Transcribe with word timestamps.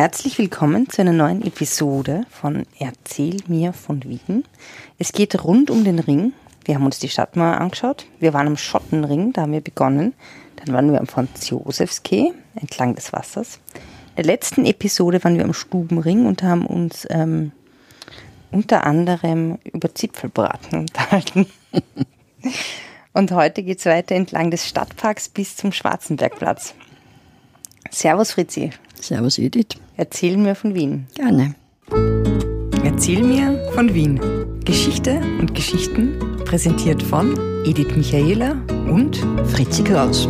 Herzlich 0.00 0.38
willkommen 0.38 0.88
zu 0.88 1.02
einer 1.02 1.12
neuen 1.12 1.42
Episode 1.42 2.24
von 2.30 2.64
Erzähl 2.78 3.36
mir 3.48 3.74
von 3.74 4.02
Wien. 4.04 4.44
Es 4.98 5.12
geht 5.12 5.44
rund 5.44 5.70
um 5.70 5.84
den 5.84 5.98
Ring. 5.98 6.32
Wir 6.64 6.76
haben 6.76 6.86
uns 6.86 7.00
die 7.00 7.10
Stadt 7.10 7.36
mal 7.36 7.58
angeschaut. 7.58 8.06
Wir 8.18 8.32
waren 8.32 8.46
am 8.46 8.56
Schottenring, 8.56 9.34
da 9.34 9.42
haben 9.42 9.52
wir 9.52 9.60
begonnen. 9.60 10.14
Dann 10.56 10.74
waren 10.74 10.90
wir 10.90 11.00
am 11.00 11.06
Franz-Josefs-Quai 11.06 12.32
entlang 12.54 12.94
des 12.94 13.12
Wassers. 13.12 13.60
In 14.16 14.16
der 14.16 14.24
letzten 14.24 14.64
Episode 14.64 15.22
waren 15.22 15.36
wir 15.36 15.44
am 15.44 15.52
Stubenring 15.52 16.24
und 16.24 16.42
haben 16.42 16.64
uns 16.64 17.06
ähm, 17.10 17.52
unter 18.50 18.86
anderem 18.86 19.58
über 19.64 19.94
Zipfelbraten 19.94 20.78
unterhalten. 20.78 21.44
und 23.12 23.32
heute 23.32 23.62
geht 23.62 23.80
es 23.80 23.84
weiter 23.84 24.14
entlang 24.14 24.50
des 24.50 24.66
Stadtparks 24.66 25.28
bis 25.28 25.58
zum 25.58 25.72
Schwarzenbergplatz. 25.72 26.74
Servus 27.88 28.32
Fritzi. 28.32 28.70
Servus 29.00 29.38
Edith. 29.38 29.78
Erzähl 29.96 30.36
mir 30.36 30.54
von 30.54 30.74
Wien. 30.74 31.06
Gerne. 31.14 31.54
Erzähl 32.84 33.22
mir 33.22 33.58
von 33.72 33.94
Wien. 33.94 34.20
Geschichte 34.64 35.20
und 35.38 35.54
Geschichten 35.54 36.18
präsentiert 36.44 37.02
von 37.02 37.34
Edith 37.64 37.96
Michaela 37.96 38.52
und 38.88 39.16
Fritzi 39.46 39.82
Kraus. 39.82 40.28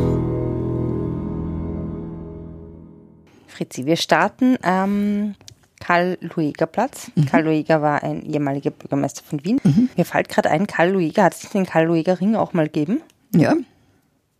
Fritzi, 3.48 3.84
wir 3.84 3.96
starten 3.96 4.56
am 4.62 5.34
Karl-Lueger-Platz. 5.80 7.10
Mhm. 7.14 7.26
Karl 7.26 7.44
Lueger 7.44 7.82
war 7.82 8.02
ein 8.02 8.22
ehemaliger 8.22 8.70
Bürgermeister 8.70 9.22
von 9.24 9.44
Wien. 9.44 9.60
Mhm. 9.64 9.90
Mir 9.96 10.04
fällt 10.04 10.28
gerade 10.28 10.50
ein, 10.50 10.66
Karl 10.66 10.90
Lueger, 10.90 11.24
hat 11.24 11.34
es 11.34 11.50
den 11.50 11.66
Karl 11.66 11.86
Lueger 11.86 12.20
Ring 12.20 12.36
auch 12.36 12.52
mal 12.52 12.66
gegeben? 12.66 13.02
Ja. 13.34 13.54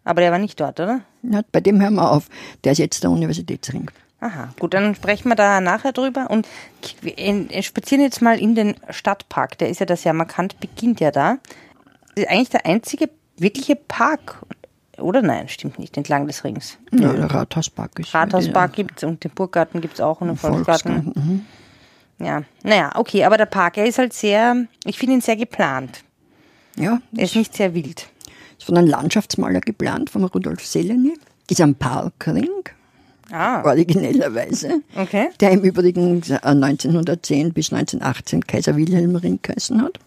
Aber 0.05 0.21
der 0.21 0.31
war 0.31 0.39
nicht 0.39 0.61
dort, 0.61 0.81
oder? 0.81 1.03
Ja, 1.23 1.43
bei 1.53 1.61
dem 1.61 1.81
hören 1.81 1.95
wir 1.95 2.11
auf. 2.11 2.29
Der 2.65 2.73
ist 2.73 2.79
jetzt 2.79 3.03
der 3.03 3.11
Universitätsring. 3.11 3.91
Aha, 4.21 4.53
gut, 4.59 4.75
dann 4.75 4.95
sprechen 4.95 5.29
wir 5.29 5.35
da 5.35 5.61
nachher 5.61 5.93
drüber 5.93 6.29
und 6.29 6.47
spazieren 7.63 8.03
jetzt 8.03 8.21
mal 8.21 8.39
in 8.39 8.55
den 8.55 8.75
Stadtpark. 8.91 9.57
Der 9.59 9.71
ist 9.71 9.81
ja 9.81 9.87
das 9.87 10.05
ja 10.05 10.13
markant, 10.13 10.61
beginnt 10.61 11.01
ja 11.01 11.11
da. 11.11 11.39
Das 12.15 12.25
ist 12.25 12.31
eigentlich 12.31 12.51
der 12.51 12.67
einzige 12.67 13.09
wirkliche 13.39 13.77
Park, 13.77 14.43
oder 14.99 15.23
nein, 15.23 15.49
stimmt 15.49 15.79
nicht, 15.79 15.97
entlang 15.97 16.27
des 16.27 16.45
Rings. 16.45 16.77
Ja, 16.93 17.15
der 17.15 17.31
Rathauspark 17.31 17.99
ist. 17.99 18.15
Rathauspark 18.15 18.75
gibt 18.75 18.99
es 18.99 19.05
und 19.05 19.25
den 19.25 19.31
Burggarten 19.31 19.81
gibt 19.81 19.95
es 19.95 20.01
auch 20.03 20.21
und 20.21 20.29
den 20.29 20.37
Volksgarten. 20.37 21.05
Volksgarten 21.05 21.47
mhm. 22.19 22.27
Ja, 22.27 22.43
naja, 22.63 22.93
okay, 22.97 23.25
aber 23.25 23.39
der 23.39 23.47
Park, 23.47 23.79
er 23.79 23.87
ist 23.87 23.97
halt 23.97 24.13
sehr, 24.13 24.67
ich 24.85 24.99
finde 24.99 25.15
ihn 25.15 25.21
sehr 25.23 25.37
geplant. 25.37 26.05
Ja. 26.77 27.01
Er 27.17 27.25
ist 27.25 27.35
nicht 27.37 27.57
sehr 27.57 27.73
wild. 27.73 28.09
Ist 28.61 28.67
von 28.67 28.77
einem 28.77 28.89
Landschaftsmaler 28.89 29.61
geplant, 29.61 30.11
von 30.11 30.23
Rudolf 30.23 30.65
Seleny. 30.65 31.15
Ist 31.49 31.61
ein 31.61 31.75
Parkring 31.75 32.49
Ah. 33.33 33.63
Originellerweise. 33.65 34.83
Okay. 34.95 35.29
Der 35.39 35.53
im 35.53 35.61
Übrigen 35.63 36.23
1910 36.43 37.47
äh, 37.47 37.51
bis 37.51 37.73
1918 37.73 38.47
Kaiser 38.47 38.77
Wilhelm 38.77 39.17
Ring 39.17 39.39
geheißen 39.41 39.81
hat. 39.81 39.99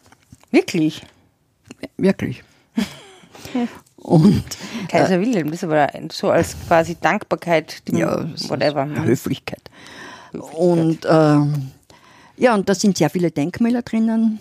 Wirklich? 0.52 1.02
Wirklich. 1.98 2.44
Und, 3.96 4.44
Kaiser 4.90 5.16
äh, 5.16 5.22
Wilhelm, 5.22 5.48
das 5.48 5.64
ist 5.64 5.64
aber 5.64 5.90
so 6.12 6.30
als 6.30 6.56
quasi 6.68 6.98
Dankbarkeit, 7.00 7.88
die 7.88 8.00
ja, 8.00 8.28
whatever. 8.50 8.86
Höflichkeit. 8.86 9.62
Höflichkeit. 10.34 10.54
Und 10.54 11.06
äh, 11.06 12.42
ja, 12.44 12.54
und 12.54 12.68
da 12.68 12.76
sind 12.76 12.98
sehr 12.98 13.10
viele 13.10 13.32
Denkmäler 13.32 13.82
drinnen. 13.82 14.40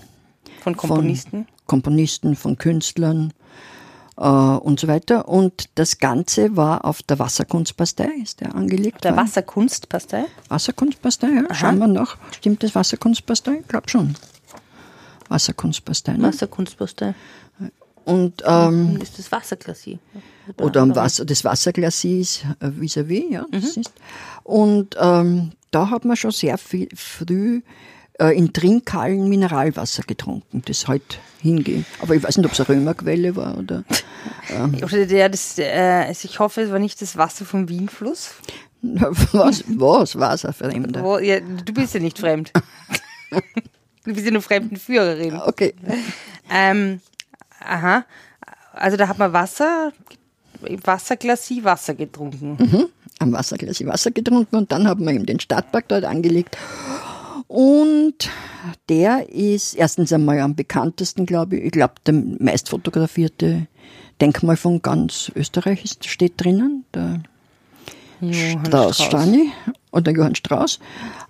Von 0.60 0.77
Komponisten? 0.77 1.46
Von 1.46 1.66
Komponisten, 1.66 2.34
von 2.34 2.58
Künstlern 2.58 3.33
äh, 4.16 4.22
und 4.22 4.80
so 4.80 4.88
weiter. 4.88 5.28
Und 5.28 5.68
das 5.74 5.98
Ganze 5.98 6.56
war 6.56 6.84
auf 6.84 7.02
der 7.02 7.18
Wasserkunstpastei, 7.18 8.08
ist 8.22 8.41
der 8.41 8.55
angelegt. 8.55 9.05
Der 9.05 9.16
Wasserkunstpastei? 9.16 10.24
Wasserkunstpastei, 10.48 11.28
ja. 11.28 11.44
Aha. 11.48 11.55
Schauen 11.55 11.78
wir 11.78 11.88
noch. 11.88 12.16
Stimmt 12.36 12.62
das 12.62 12.74
Wasserkunstpastei? 12.74 13.58
Ich 13.60 13.68
glaube 13.68 13.88
schon. 13.88 14.14
Wasserkunstpastei. 15.28 16.14
Ne? 16.14 16.24
Wasserkunstpastei. 16.24 17.14
Und, 18.05 18.42
ähm, 18.44 18.98
ist 19.01 19.18
das 19.18 19.30
Wasserglacis? 19.30 19.98
Oder 20.58 20.83
am 20.83 20.96
Wasser, 20.96 21.24
das 21.24 21.45
Wasserglacis 21.45 22.42
äh, 22.58 22.68
vis-à-vis, 22.68 23.22
-vis, 23.22 23.33
ja. 23.33 23.46
Das 23.51 23.77
mhm. 23.77 23.83
ist. 23.83 23.92
Und 24.42 24.96
ähm, 24.98 25.52
da 25.70 25.89
hat 25.90 26.05
man 26.05 26.17
schon 26.17 26.33
sehr 26.33 26.58
viel 26.58 26.89
früh 26.95 27.62
in 28.18 28.52
Trinkhallen 28.52 29.28
Mineralwasser 29.28 30.02
getrunken, 30.02 30.62
das 30.67 30.86
halt 30.86 31.18
hingehen. 31.40 31.84
Aber 32.00 32.14
ich 32.14 32.23
weiß 32.23 32.36
nicht, 32.36 32.46
ob 32.46 32.52
es 32.52 32.61
eine 32.61 32.68
Römerquelle 32.68 33.36
war 33.36 33.58
oder. 33.58 33.84
Ähm. 34.50 34.77
Oder 34.83 35.06
der, 35.06 35.28
das, 35.28 35.58
äh, 35.58 36.05
also 36.06 36.28
ich 36.28 36.39
hoffe, 36.39 36.62
es 36.62 36.70
war 36.70 36.78
nicht 36.78 37.01
das 37.01 37.17
Wasser 37.17 37.45
vom 37.45 37.68
Wienfluss. 37.68 38.34
Was, 38.83 39.64
was 40.18 40.45
ein 40.45 40.52
Fremder? 40.52 41.02
Wo, 41.02 41.18
ja, 41.18 41.39
du 41.40 41.72
bist 41.72 41.95
ja 41.95 42.01
nicht 42.01 42.18
fremd. 42.18 42.52
du 44.05 44.12
bist 44.12 44.27
ja 44.27 44.33
nur 44.33 44.42
Fremdenführerin. 44.42 45.40
Okay. 45.40 45.74
Ähm, 46.51 47.01
aha. 47.61 48.05
Also 48.72 48.96
da 48.96 49.06
hat 49.06 49.18
man 49.18 49.33
Wasser, 49.33 49.92
Wasserglasie 50.61 51.62
Wasser 51.62 51.95
getrunken. 51.95 52.56
Mhm. 52.58 52.86
Am 53.20 53.33
Wasserglasie 53.33 53.86
Wasser 53.86 54.11
getrunken 54.11 54.56
und 54.56 54.72
dann 54.72 54.89
haben 54.89 55.05
wir 55.05 55.12
eben 55.12 55.27
den 55.27 55.39
Stadtpark 55.39 55.86
dort 55.86 56.05
angelegt 56.05 56.56
und 57.52 58.30
der 58.89 59.29
ist 59.29 59.74
erstens 59.74 60.11
einmal 60.11 60.40
am 60.40 60.55
bekanntesten, 60.55 61.27
glaube 61.27 61.57
ich. 61.57 61.67
Ich 61.67 61.73
glaube, 61.73 61.95
der 62.07 62.14
meist 62.14 62.70
fotografierte 62.70 63.67
Denkmal 64.23 64.57
von 64.57 64.80
ganz 64.80 65.30
Österreich 65.36 65.85
ist, 65.85 66.08
steht 66.08 66.42
drinnen. 66.42 66.86
Der 66.95 67.23
Johann 68.23 68.64
Strauß, 68.64 69.02
Strauß. 69.02 69.29
oder 69.90 70.13
Johann 70.13 70.35
Strauß. 70.35 70.79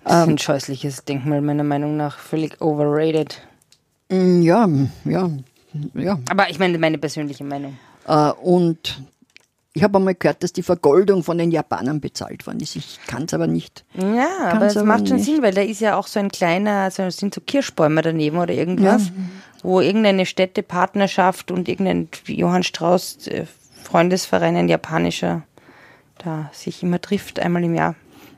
Das 0.05 0.13
ist 0.13 0.17
ein 0.23 0.29
ähm, 0.29 0.37
scheußliches 0.37 1.03
Denkmal, 1.03 1.41
meiner 1.41 1.65
Meinung 1.65 1.97
nach. 1.97 2.17
Völlig 2.19 2.61
overrated. 2.61 3.41
Mm, 4.09 4.43
ja, 4.43 4.69
ja, 5.03 5.29
ja. 5.93 6.19
Aber 6.29 6.49
ich 6.49 6.57
meine, 6.57 6.77
meine 6.77 6.99
persönliche 6.99 7.43
Meinung. 7.43 7.77
Äh, 8.07 8.31
und 8.31 9.01
ich 9.75 9.83
habe 9.83 9.97
einmal 9.97 10.13
gehört, 10.13 10.43
dass 10.43 10.53
die 10.53 10.61
Vergoldung 10.61 11.23
von 11.23 11.39
den 11.39 11.49
Japanern 11.49 11.99
bezahlt 11.99 12.45
worden 12.45 12.59
ist. 12.59 12.75
Ich 12.75 12.99
kann 13.07 13.23
es 13.23 13.33
aber 13.33 13.47
nicht. 13.47 13.83
Ja, 13.95 14.51
aber 14.51 14.67
es 14.67 14.75
macht 14.83 15.07
schon 15.07 15.17
nicht. 15.17 15.25
Sinn, 15.25 15.41
weil 15.41 15.53
da 15.53 15.61
ist 15.61 15.81
ja 15.81 15.97
auch 15.97 16.05
so 16.05 16.19
ein 16.19 16.29
kleiner, 16.29 16.81
also 16.81 17.03
es 17.03 17.17
sind 17.17 17.33
so 17.33 17.41
Kirschbäume 17.41 18.03
daneben 18.03 18.37
oder 18.37 18.53
irgendwas, 18.53 19.07
ja. 19.07 19.13
wo 19.63 19.81
irgendeine 19.81 20.27
Städtepartnerschaft 20.27 21.49
und 21.49 21.67
irgendein 21.67 22.07
Johann 22.27 22.61
Strauß 22.61 23.27
äh, 23.27 23.45
Freundesverein, 23.81 24.55
ein 24.55 24.69
japanischer, 24.69 25.41
da 26.19 26.51
sich 26.53 26.83
immer 26.83 27.01
trifft, 27.01 27.39
einmal 27.39 27.63
im 27.63 27.73
Jahr. 27.73 27.95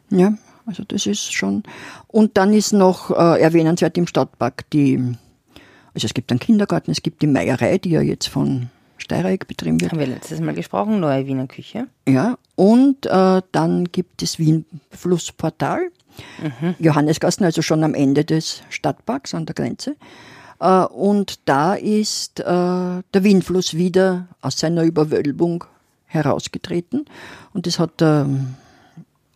Ja, 0.09 0.34
also 0.66 0.84
das 0.88 1.06
ist 1.06 1.34
schon. 1.34 1.63
Und 2.07 2.38
dann 2.38 2.53
ist 2.53 2.72
noch 2.72 3.12
äh, 3.12 3.41
erwähnenswert 3.41 3.97
im 3.97 4.07
Stadtpark 4.07 4.69
die, 4.69 5.17
also 5.94 6.06
es 6.06 6.13
gibt 6.13 6.31
einen 6.31 6.40
Kindergarten, 6.40 6.91
es 6.91 7.03
gibt 7.03 7.22
die 7.22 7.28
Meierei, 7.28 7.78
die 7.78 7.90
ja 7.91 8.02
jetzt 8.02 8.28
von 8.28 8.69
Steireck 9.05 9.47
betrieben 9.47 9.79
wird. 9.79 9.91
Haben 9.91 9.99
wir 9.99 10.07
letztes 10.07 10.41
Mal 10.41 10.55
gesprochen, 10.55 10.99
neue 10.99 11.27
Wiener 11.27 11.45
Küche. 11.45 11.88
Ja, 12.07 12.38
und 12.55 13.05
äh, 13.05 13.41
dann 13.51 13.85
gibt 13.91 14.23
es 14.23 14.39
Wien 14.39 14.66
Flussportal, 14.89 15.91
mhm. 16.41 16.75
Johannesgassen, 16.79 17.45
also 17.45 17.61
schon 17.61 17.83
am 17.83 17.93
Ende 17.93 18.25
des 18.25 18.63
Stadtparks 18.69 19.35
an 19.35 19.45
der 19.45 19.53
Grenze. 19.53 19.95
Äh, 20.59 20.85
und 20.85 21.47
da 21.47 21.75
ist 21.75 22.39
äh, 22.39 22.43
der 22.43 23.03
Wienfluss 23.13 23.75
wieder 23.75 24.27
aus 24.41 24.57
seiner 24.57 24.83
Überwölbung 24.83 25.66
herausgetreten. 26.07 27.05
Und 27.53 27.67
das 27.67 27.77
hat 27.77 28.01
der 28.01 28.27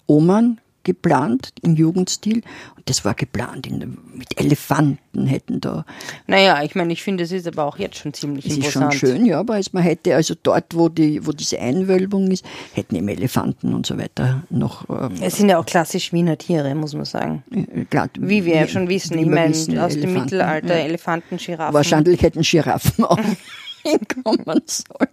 Oman 0.08 0.60
geplant 0.90 1.54
im 1.62 1.76
Jugendstil. 1.76 2.42
Und 2.76 2.90
das 2.90 3.06
war 3.06 3.14
geplant 3.14 3.68
in, 3.68 3.96
mit 4.16 4.40
Elefanten 4.40 5.28
hätten 5.28 5.62
da. 5.62 5.86
Naja, 6.26 6.64
ich 6.64 6.74
meine, 6.74 6.92
ich 6.92 7.04
finde, 7.04 7.26
es 7.26 7.32
ist 7.32 7.48
aber 7.48 7.66
auch 7.66 7.78
jetzt 7.78 7.98
schon 7.98 8.12
ziemlich 8.12 8.48
es 8.48 8.56
imposant. 8.56 8.94
ist 8.94 9.00
schon 9.00 9.10
schön, 9.10 9.26
ja, 9.28 9.40
aber 9.40 9.60
man 9.72 9.84
hätte 9.84 10.16
also 10.16 10.34
dort, 10.42 10.76
wo, 10.76 10.90
die, 10.90 11.24
wo 11.28 11.32
diese 11.32 11.60
Einwölbung 11.60 12.32
ist, 12.32 12.44
hätten 12.74 12.96
eben 12.96 13.08
Elefanten 13.08 13.76
und 13.76 13.86
so 13.86 14.00
weiter 14.00 14.42
noch. 14.50 14.90
Ähm, 14.90 15.14
es 15.22 15.38
sind 15.38 15.50
ja 15.50 15.60
auch 15.60 15.66
klassisch 15.66 16.12
Wiener 16.12 16.40
Tiere, 16.40 16.74
muss 16.74 16.96
man 16.96 17.06
sagen. 17.06 17.44
Klar, 17.92 18.10
wie 18.18 18.46
wir 18.46 18.56
ja 18.56 18.68
schon 18.68 18.90
wissen. 18.90 19.20
Ich 19.20 19.28
meine, 19.28 19.52
aus 19.52 19.68
Elefanten, 19.68 20.02
dem 20.02 20.14
Mittelalter 20.14 20.78
ja. 20.80 20.86
Elefanten, 20.86 21.38
Giraffen. 21.38 21.74
Wahrscheinlich 21.76 22.22
hätten 22.24 22.42
Giraffen 22.42 23.06
auch. 23.06 23.20
hinkommen 23.84 24.62
soll. 24.66 25.08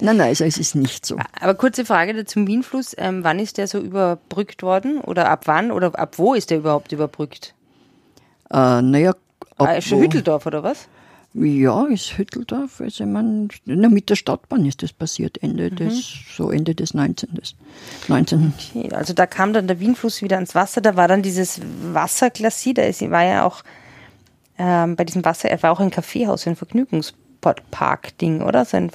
Nein, 0.00 0.16
nein, 0.16 0.28
also 0.28 0.44
es 0.44 0.58
ist 0.58 0.74
nicht 0.74 1.06
so. 1.06 1.16
Aber 1.40 1.54
kurze 1.54 1.84
Frage 1.84 2.24
zum 2.24 2.46
Wienfluss. 2.46 2.94
Ähm, 2.98 3.24
wann 3.24 3.38
ist 3.38 3.58
der 3.58 3.66
so 3.66 3.78
überbrückt 3.78 4.62
worden? 4.62 5.00
Oder 5.00 5.30
ab 5.30 5.42
wann? 5.46 5.70
Oder 5.70 5.98
ab 5.98 6.18
wo 6.18 6.34
ist 6.34 6.50
der 6.50 6.58
überhaupt 6.58 6.92
überbrückt? 6.92 7.54
Äh, 8.50 8.82
naja, 8.82 9.10
ab 9.56 9.68
ah, 9.68 9.80
schon 9.80 10.00
Hütteldorf 10.00 10.46
oder 10.46 10.62
was? 10.62 10.88
Ja, 11.32 11.86
ist 11.86 12.18
Hütteldorf. 12.18 12.80
Also 12.80 13.04
ich 13.04 13.10
meine, 13.10 13.48
mit 13.64 14.10
der 14.10 14.16
Stadtbahn 14.16 14.66
ist 14.66 14.82
das 14.82 14.92
passiert, 14.92 15.40
Ende 15.42 15.70
mhm. 15.70 15.76
des, 15.76 16.12
so 16.36 16.50
Ende 16.50 16.74
des 16.74 16.92
19. 16.92 17.28
19. 18.08 18.52
Okay, 18.58 18.92
also 18.92 19.12
da 19.12 19.26
kam 19.26 19.52
dann 19.52 19.68
der 19.68 19.78
Wienfluss 19.78 20.22
wieder 20.22 20.36
ans 20.36 20.56
Wasser, 20.56 20.80
da 20.80 20.96
war 20.96 21.06
dann 21.06 21.22
dieses 21.22 21.60
Wasserglacier, 21.92 22.74
da 22.74 22.82
ist, 22.82 23.00
war 23.10 23.24
ja 23.24 23.44
auch 23.44 23.62
ähm, 24.58 24.96
bei 24.96 25.04
diesem 25.04 25.24
Wasser, 25.24 25.48
er 25.48 25.62
war 25.62 25.70
auch 25.70 25.78
ein 25.78 25.90
Kaffeehaus, 25.90 26.48
ein 26.48 26.56
Vergnügungspark. 26.56 27.29
Park-Ding, 27.40 28.42
oder? 28.42 28.64
So 28.64 28.76
ein 28.76 28.90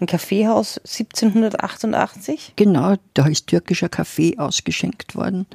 Ein 0.00 0.06
Kaffeehaus 0.06 0.78
1788. 0.78 2.52
Genau, 2.54 2.94
da 3.14 3.26
ist 3.26 3.48
türkischer 3.48 3.88
Kaffee 3.88 4.38
ausgeschenkt 4.38 5.16
worden. 5.16 5.46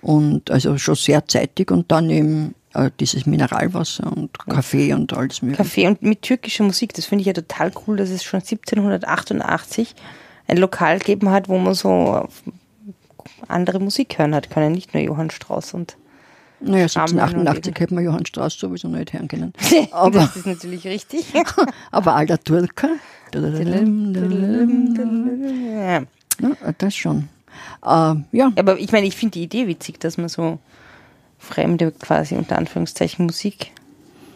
Und 0.00 0.50
also 0.50 0.76
schon 0.78 0.96
sehr 0.96 1.26
zeitig 1.28 1.70
und 1.70 1.92
dann 1.92 2.10
eben 2.10 2.54
äh, 2.74 2.90
dieses 2.98 3.26
Mineralwasser 3.26 4.12
und 4.12 4.36
Kaffee 4.38 4.92
und 4.92 5.12
alles 5.12 5.42
mögliche. 5.42 5.62
Kaffee 5.62 5.86
und 5.86 6.02
mit 6.02 6.22
türkischer 6.22 6.64
Musik, 6.64 6.94
das 6.94 7.06
finde 7.06 7.22
ich 7.22 7.26
ja 7.26 7.32
total 7.32 7.70
cool, 7.86 7.96
dass 7.96 8.10
es 8.10 8.24
schon 8.24 8.40
1788 8.40 9.94
ein 10.48 10.56
Lokal 10.56 10.98
gegeben 10.98 11.30
hat, 11.30 11.48
wo 11.48 11.58
man 11.58 11.74
so 11.74 12.28
andere 13.48 13.78
Musik 13.78 14.18
hören 14.18 14.34
hat 14.34 14.50
können, 14.50 14.72
nicht 14.72 14.94
nur 14.94 15.02
Johann 15.02 15.30
Strauss 15.30 15.74
und 15.74 15.96
Naja, 16.64 16.86
Rahmen 16.94 17.18
1788 17.18 17.68
und 17.68 17.80
hätte 17.80 17.94
man 17.94 18.04
Johann 18.04 18.26
Strauss 18.26 18.58
sowieso 18.58 18.88
nicht 18.88 19.12
hören 19.12 19.28
können. 19.28 19.52
Aber 19.90 20.20
das 20.20 20.36
ist 20.36 20.46
natürlich 20.46 20.86
richtig. 20.86 21.26
aber 21.90 22.14
alter 22.14 22.42
Turker, 22.42 22.88
ja. 23.34 23.40
das 26.78 26.94
schon. 26.94 27.28
Äh, 27.84 28.14
ja, 28.32 28.52
Aber 28.56 28.78
ich 28.78 28.92
meine, 28.92 29.06
ich 29.06 29.16
finde 29.16 29.32
die 29.32 29.42
Idee 29.42 29.66
witzig, 29.66 30.00
dass 30.00 30.18
man 30.18 30.28
so 30.28 30.58
fremde 31.38 31.90
quasi 31.92 32.36
unter 32.36 32.56
Anführungszeichen 32.56 33.26
Musik 33.26 33.72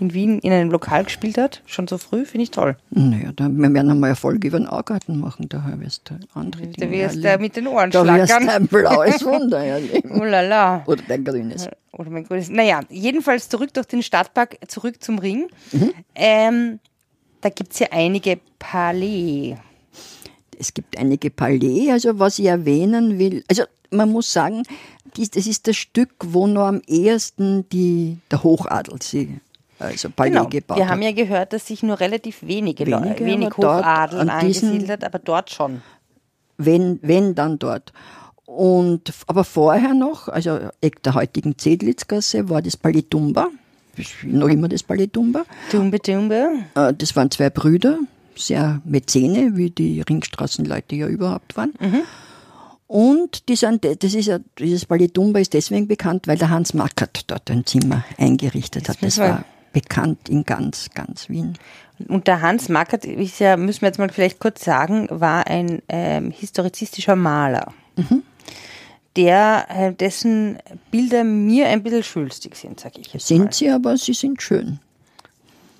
in 0.01 0.13
Wien 0.15 0.39
in 0.41 0.53
einem 0.53 0.71
Lokal 0.71 1.05
gespielt 1.05 1.39
hat, 1.39 1.63
schon 1.67 1.89
so 1.89 1.99
früh, 1.99 2.25
finde 2.25 2.45
ich 2.45 2.51
toll. 2.51 2.77
naja, 2.91 3.33
da, 3.35 3.49
wir 3.49 3.73
werden 3.75 3.91
einmal 3.91 4.09
eine 4.11 4.17
Folge 4.17 4.49
über 4.49 4.59
den 4.59 4.67
Augarten 4.67 5.19
machen, 5.19 5.49
daher 5.49 5.81
wirst 5.81 6.11
du 6.11 6.15
andere 6.35 6.67
Da 6.69 6.91
wirst 6.91 7.25
du 7.25 7.39
mit 7.39 7.57
den 7.57 7.67
Ohren 7.67 7.91
Da 7.91 8.05
wirst 8.05 8.31
du 8.31 8.35
schlackern. 8.37 8.49
ein 8.49 8.67
blaues 8.67 9.25
Wunder 9.25 9.59
erleben. 9.65 10.21
Oh 10.21 10.25
la 10.25 10.41
la. 10.43 10.83
Oder 10.87 11.03
dein 11.09 11.25
grünes. 11.25 11.69
Oder 11.93 12.11
mein 12.11 12.25
grünes. 12.25 12.51
Naja, 12.51 12.81
jedenfalls 12.91 13.49
zurück 13.49 13.73
durch 13.75 13.87
den 13.87 14.03
Stadtpark, 14.03 14.59
zurück 14.69 15.03
zum 15.03 15.19
Ring. 15.19 15.49
Mhm. 15.73 15.93
Ähm, 16.15 16.79
da 17.41 17.49
gibt 17.49 17.73
es 17.73 17.79
ja 17.79 17.89
einige 17.91 18.39
Palais. 18.59 19.57
Es 20.59 20.73
gibt 20.73 20.99
einige 20.99 21.31
Palais, 21.31 21.91
also 21.91 22.19
was 22.19 22.39
ich 22.39 22.47
erwähnen 22.47 23.19
will, 23.19 23.45
also 23.49 23.65
man 23.91 24.11
muss 24.11 24.33
sagen, 24.33 24.63
das 25.17 25.47
ist 25.47 25.67
das 25.69 25.77
Stück, 25.77 26.11
wo 26.25 26.47
noch 26.47 26.67
am 26.67 26.83
ehesten 26.87 27.69
die, 27.71 28.19
der 28.31 28.43
Hochadel 28.43 29.01
sie, 29.03 29.39
also 29.79 30.11
Palais 30.11 30.31
Genau. 30.31 30.47
gebaut 30.49 30.79
Wir 30.79 30.85
hat. 30.87 30.93
haben 30.93 31.03
ja 31.03 31.13
gehört, 31.13 31.53
dass 31.53 31.67
sich 31.67 31.83
nur 31.83 31.99
relativ 32.01 32.43
wenige, 32.43 32.87
Wenige, 32.87 33.09
Leute, 33.09 33.25
wenig 33.25 33.51
diesen- 33.55 34.31
angesiedelt 34.31 34.91
hat, 34.91 35.05
aber 35.05 35.19
dort 35.19 35.51
schon. 35.51 35.83
wenn, 36.59 36.99
wenn 37.03 37.35
dann 37.35 37.59
dort. 37.59 37.93
Und, 38.47 39.13
aber 39.27 39.45
vorher 39.45 39.93
noch, 39.95 40.29
also 40.29 40.59
Eck 40.81 41.03
der 41.03 41.15
heutigen 41.15 41.59
Zedlitzgasse, 41.59 42.49
war 42.49 42.63
das 42.63 42.77
Palais 42.77 43.03
Tumba, 43.11 43.49
Das 43.97 44.07
ist 44.07 44.25
noch 44.25 44.49
immer 44.49 44.69
das 44.69 44.83
Palais 44.83 45.09
Tumba. 45.13 45.45
Dumbe, 45.73 45.99
dumbe. 45.99 46.51
Äh, 46.75 46.95
Das 46.95 47.17
waren 47.17 47.31
zwei 47.31 47.51
Brüder, 47.51 47.99
sehr 48.37 48.81
Mäzene, 48.85 49.57
wie 49.57 49.71
die 49.71 50.01
Ringstraßenleute 50.03 50.95
ja 50.97 51.07
überhaupt 51.09 51.57
waren. 51.57 51.73
Und 52.87 53.49
die 53.49 53.57
sind, 53.57 53.85
das 53.85 54.15
ist 54.15 54.27
ja, 54.27 54.39
dieses 54.59 54.87
Palais 54.87 55.09
Tumba 55.13 55.41
ist 55.41 55.53
deswegen 55.55 55.89
bekannt, 55.89 56.29
weil 56.29 56.39
der 56.39 56.51
Hans 56.51 56.73
Mackert 56.73 57.29
dort 57.31 57.51
ein 57.51 57.67
Zimmer 57.67 58.05
eingerichtet 58.17 58.89
hat. 58.89 58.97
Das 58.97 59.03
müssen 59.03 59.23
wir- 59.25 59.29
war 59.31 59.45
bekannt 59.77 60.31
in 60.31 60.43
ganz, 60.45 60.89
ganz 60.95 61.29
Wien. 61.29 61.59
Und 62.09 62.27
der 62.29 62.41
Hans 62.41 62.71
Mackert, 62.71 63.05
ist 63.05 63.41
ja, 63.41 63.59
müssen 63.59 63.83
wir 63.83 63.89
jetzt 63.89 63.99
mal 63.99 64.09
vielleicht 64.09 64.39
kurz 64.41 64.65
sagen, 64.65 65.07
war 65.11 65.47
ein 65.47 65.83
ähm, 65.91 66.31
historizistischer 66.31 67.15
Maler, 67.15 67.75
Mhm. 67.97 68.23
der, 69.17 69.67
äh, 69.69 69.93
dessen 69.93 70.59
Bilder 70.91 71.25
mir 71.25 71.69
ein 71.69 71.83
bisschen 71.83 72.03
schwülstig 72.03 72.57
sind, 72.57 72.81
sag 72.81 72.97
ich 72.97 73.13
jetzt 73.13 73.31
mal. 73.31 73.37
Sind 73.37 73.53
sie, 73.55 73.69
aber 73.71 73.99
sie 73.99 74.15
sind 74.15 74.41
schön. 74.41 74.79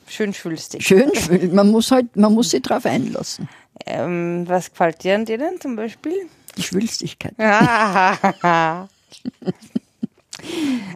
Schön 0.07 0.35
schwülstig. 0.35 0.87
Schön, 0.87 1.11
schön. 1.15 1.55
man 1.55 1.71
muss 1.71 1.91
halt, 1.91 2.15
man 2.17 2.35
muss 2.35 2.51
sich 2.51 2.61
drauf 2.61 2.85
einlassen. 2.85 3.49
Ähm, 3.87 4.45
was 4.47 4.71
gefällt 4.71 5.03
dir 5.05 5.15
an 5.15 5.25
denen 5.25 5.59
zum 5.59 5.75
Beispiel? 5.75 6.29
Die 6.59 6.63
Schwülstigkeit. 6.63 7.35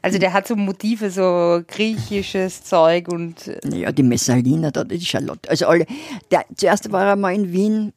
also 0.03 0.19
der 0.19 0.33
hat 0.33 0.47
so 0.47 0.57
Motive, 0.57 1.11
so 1.11 1.63
griechisches 1.67 2.65
Zeug 2.65 3.09
und 3.09 3.49
äh, 3.49 3.59
Ja, 3.77 3.93
die 3.93 4.03
Messalina, 4.03 4.71
da, 4.71 4.85
die 4.85 5.01
Charlotte. 5.01 5.49
Also 5.49 5.67
alle. 5.67 5.87
Der, 6.31 6.45
zuerst 6.55 6.91
war 6.93 7.07
er 7.07 7.17
mal 7.17 7.35
in 7.35 7.53
Wien, 7.53 7.93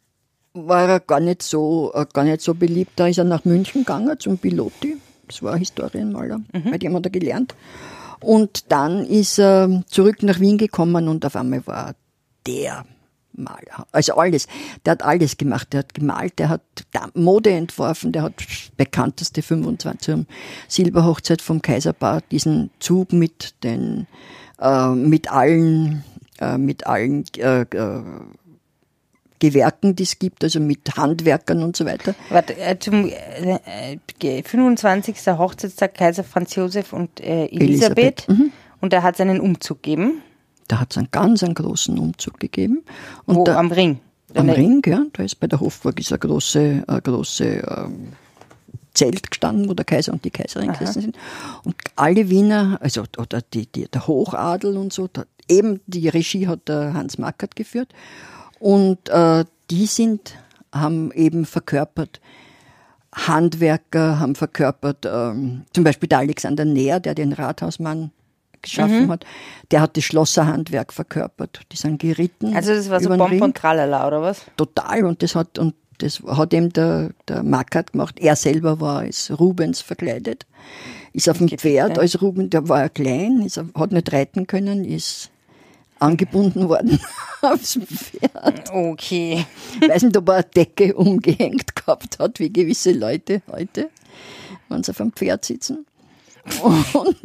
war 0.54 0.88
er 0.88 1.00
gar 1.00 1.20
nicht 1.20 1.42
so, 1.42 1.92
äh, 1.94 2.06
gar 2.12 2.24
nicht 2.24 2.42
so 2.42 2.54
beliebt. 2.54 2.92
Da 2.96 3.08
ist 3.08 3.18
er 3.18 3.24
nach 3.24 3.46
München 3.46 3.82
gegangen 3.82 4.20
zum 4.20 4.38
Pilotti. 4.38 4.98
Das 5.28 5.42
war 5.42 5.54
ein 5.54 5.60
Historienmaler, 5.60 6.42
bei 6.52 6.78
dem 6.78 6.96
hat 6.96 7.06
er 7.06 7.10
gelernt. 7.10 7.56
Und 8.20 8.72
dann 8.72 9.06
ist 9.06 9.40
er 9.40 9.84
zurück 9.88 10.22
nach 10.22 10.40
Wien 10.40 10.58
gekommen 10.58 11.08
und 11.08 11.26
auf 11.26 11.36
einmal 11.36 11.66
war 11.66 11.88
er 11.90 11.96
der 12.46 12.86
Maler. 13.36 13.88
Also 13.92 14.16
alles. 14.16 14.48
Der 14.86 14.92
hat 14.92 15.04
alles 15.04 15.38
gemacht. 15.38 15.74
Der 15.74 15.80
hat 15.80 15.94
gemalt, 15.94 16.40
der 16.40 16.50
hat 16.50 16.62
Mode 17.14 17.52
entworfen, 17.52 18.12
der 18.12 18.24
hat 18.24 18.44
bekannteste 18.78 19.42
25 19.42 20.14
um 20.14 20.26
Silberhochzeit 20.68 21.42
vom 21.42 21.62
Kaiserpaar, 21.62 22.22
diesen 22.32 22.70
Zug 22.80 23.14
mit 23.14 23.56
den, 23.64 24.08
äh, 24.60 24.90
mit 24.90 25.32
allen, 25.32 26.04
äh, 26.40 26.58
mit 26.58 26.86
allen 26.88 27.26
äh, 27.38 27.62
äh, 27.62 28.02
Gewerken, 29.40 29.96
die 29.96 30.04
es 30.04 30.20
gibt, 30.20 30.44
also 30.44 30.62
mit 30.62 30.96
Handwerkern 30.96 31.64
und 31.64 31.76
so 31.76 31.86
weiter. 31.86 32.16
warte, 32.30 32.58
äh, 32.58 32.80
zum 32.80 33.10
äh, 33.10 33.98
äh, 34.22 34.44
25. 34.44 35.18
Hochzeitstag 35.38 35.96
Kaiser 35.96 36.24
Franz 36.24 36.56
Josef 36.56 36.94
und 36.94 37.20
Elisabeth. 37.20 37.62
Elisabeth, 37.62 38.30
mhm. 38.30 38.52
Und 38.80 38.94
da 38.94 39.02
hat 39.02 39.16
es 39.16 39.22
einen 39.22 39.40
Umzug 39.40 39.82
gegeben, 39.84 40.22
Da 40.68 40.80
hat 40.80 40.92
es 40.92 40.98
einen 40.98 41.10
ganz 41.12 41.44
einen 41.44 41.54
großen 41.54 41.98
Umzug 42.00 42.39
gegeben. 42.39 42.83
Und 43.25 43.36
wo, 43.38 43.44
da, 43.44 43.57
am 43.57 43.71
Ring. 43.71 44.00
Am 44.36 44.50
Eine- 44.50 44.57
Ring, 44.57 44.81
ja, 44.86 45.06
da 45.13 45.24
ist 45.24 45.39
bei 45.39 45.48
der 45.48 45.60
Hofburg 45.60 46.00
ist 46.00 46.12
ein 46.12 46.19
große, 46.19 46.83
ein 46.88 47.00
große 47.01 47.45
ähm, 47.45 48.13
Zelt 48.94 49.30
gestanden, 49.30 49.69
wo 49.69 49.74
der 49.74 49.86
Kaiser 49.86 50.13
und 50.13 50.24
die 50.24 50.31
Kaiserin 50.31 50.71
gesessen 50.71 51.01
sind. 51.01 51.18
Und 51.63 51.75
alle 51.95 52.30
Wiener, 52.30 52.77
also 52.81 53.04
oder 53.18 53.42
die, 53.42 53.65
die, 53.65 53.86
der 53.88 54.07
Hochadel 54.07 54.77
und 54.77 54.94
so, 54.94 55.07
da, 55.12 55.24
eben 55.50 55.81
die 55.88 56.07
Regie 56.10 56.48
hat 56.48 56.68
der 56.68 56.94
Hans 56.94 57.18
Mackert 57.18 57.56
geführt. 57.56 57.89
Und 58.60 59.10
äh, 59.10 59.45
die 59.69 59.86
sind, 59.88 60.36
haben 60.71 61.12
eben 61.12 61.45
verkörpert 61.45 62.21
Handwerker, 63.13 64.19
haben 64.19 64.36
verkörpert 64.36 65.06
ähm, 65.06 65.63
zum 65.74 65.83
Beispiel 65.83 66.10
der 66.10 66.19
Alexander 66.19 66.65
Neher, 66.65 67.00
der 67.00 67.13
den 67.15 67.33
Rathausmann 67.33 68.12
geschaffen 68.63 69.10
hat, 69.10 69.25
der 69.71 69.81
hat 69.81 69.95
das 69.95 70.04
Schlosserhandwerk 70.06 70.92
verkörpert. 70.92 71.62
Die 71.71 71.77
sind 71.77 72.00
geritten. 72.00 72.56
Also 72.56 72.74
das 72.74 72.89
war 72.89 73.00
so 73.00 73.10
Bomb 73.10 73.42
und 73.42 73.56
Tralala, 73.56 74.07
oder 74.07 74.21
was? 74.21 74.42
total 74.57 75.06
und 75.06 75.21
das 75.21 75.36
hat 75.36 75.60
und 75.60 75.75
das 76.00 76.21
hat 76.25 76.54
eben 76.54 76.74
der, 76.74 77.12
der 77.27 77.44
Mackert 77.44 77.94
gemacht. 77.94 78.19
Er 78.19 78.36
selber 78.36 78.81
war 78.81 79.00
als 79.00 79.31
Rubens 79.39 79.81
verkleidet, 79.81 80.45
ist 81.13 81.30
auf 81.30 81.38
dem 81.38 81.48
Pferd 81.48 82.00
als 82.00 82.21
Rubens, 82.21 82.50
der 82.50 82.68
war 82.68 82.81
ja 82.81 82.89
klein, 82.89 83.41
ist, 83.41 83.58
hat 83.75 83.91
nicht 83.91 84.12
reiten 84.12 84.48
können, 84.48 84.84
ist 84.84 85.29
angebunden 86.00 86.67
worden 86.67 87.00
aufs 87.41 87.79
Pferd. 87.79 88.72
Okay. 88.72 89.46
Weiß 89.88 90.03
nicht, 90.03 90.17
ob 90.17 90.27
er 90.29 90.36
eine 90.36 90.43
Decke 90.43 90.96
umgehängt 90.96 91.75
gehabt 91.75 92.20
hat, 92.20 92.39
wie 92.39 92.51
gewisse 92.51 92.91
Leute 92.91 93.41
heute, 93.50 93.89
wenn 94.70 94.84
sie 94.84 94.91
auf 94.91 94.98
dem 94.98 95.13
Pferd 95.13 95.46
sitzen. 95.46 95.86
Und 96.94 97.18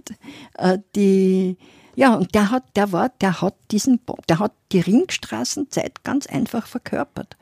äh, 0.55 0.79
die, 0.95 1.57
ja, 1.97 2.15
und 2.15 2.33
der 2.35 2.53
hat, 2.53 2.63
der 2.77 2.93
war, 2.93 3.11
der 3.21 3.41
hat 3.41 3.55
diesen, 3.73 3.99
der 4.29 4.39
hat 4.39 4.53
die 4.71 4.79
Ringstraßenzeit 4.79 6.05
ganz 6.05 6.27
einfach 6.27 6.67
verkörpert. 6.67 7.37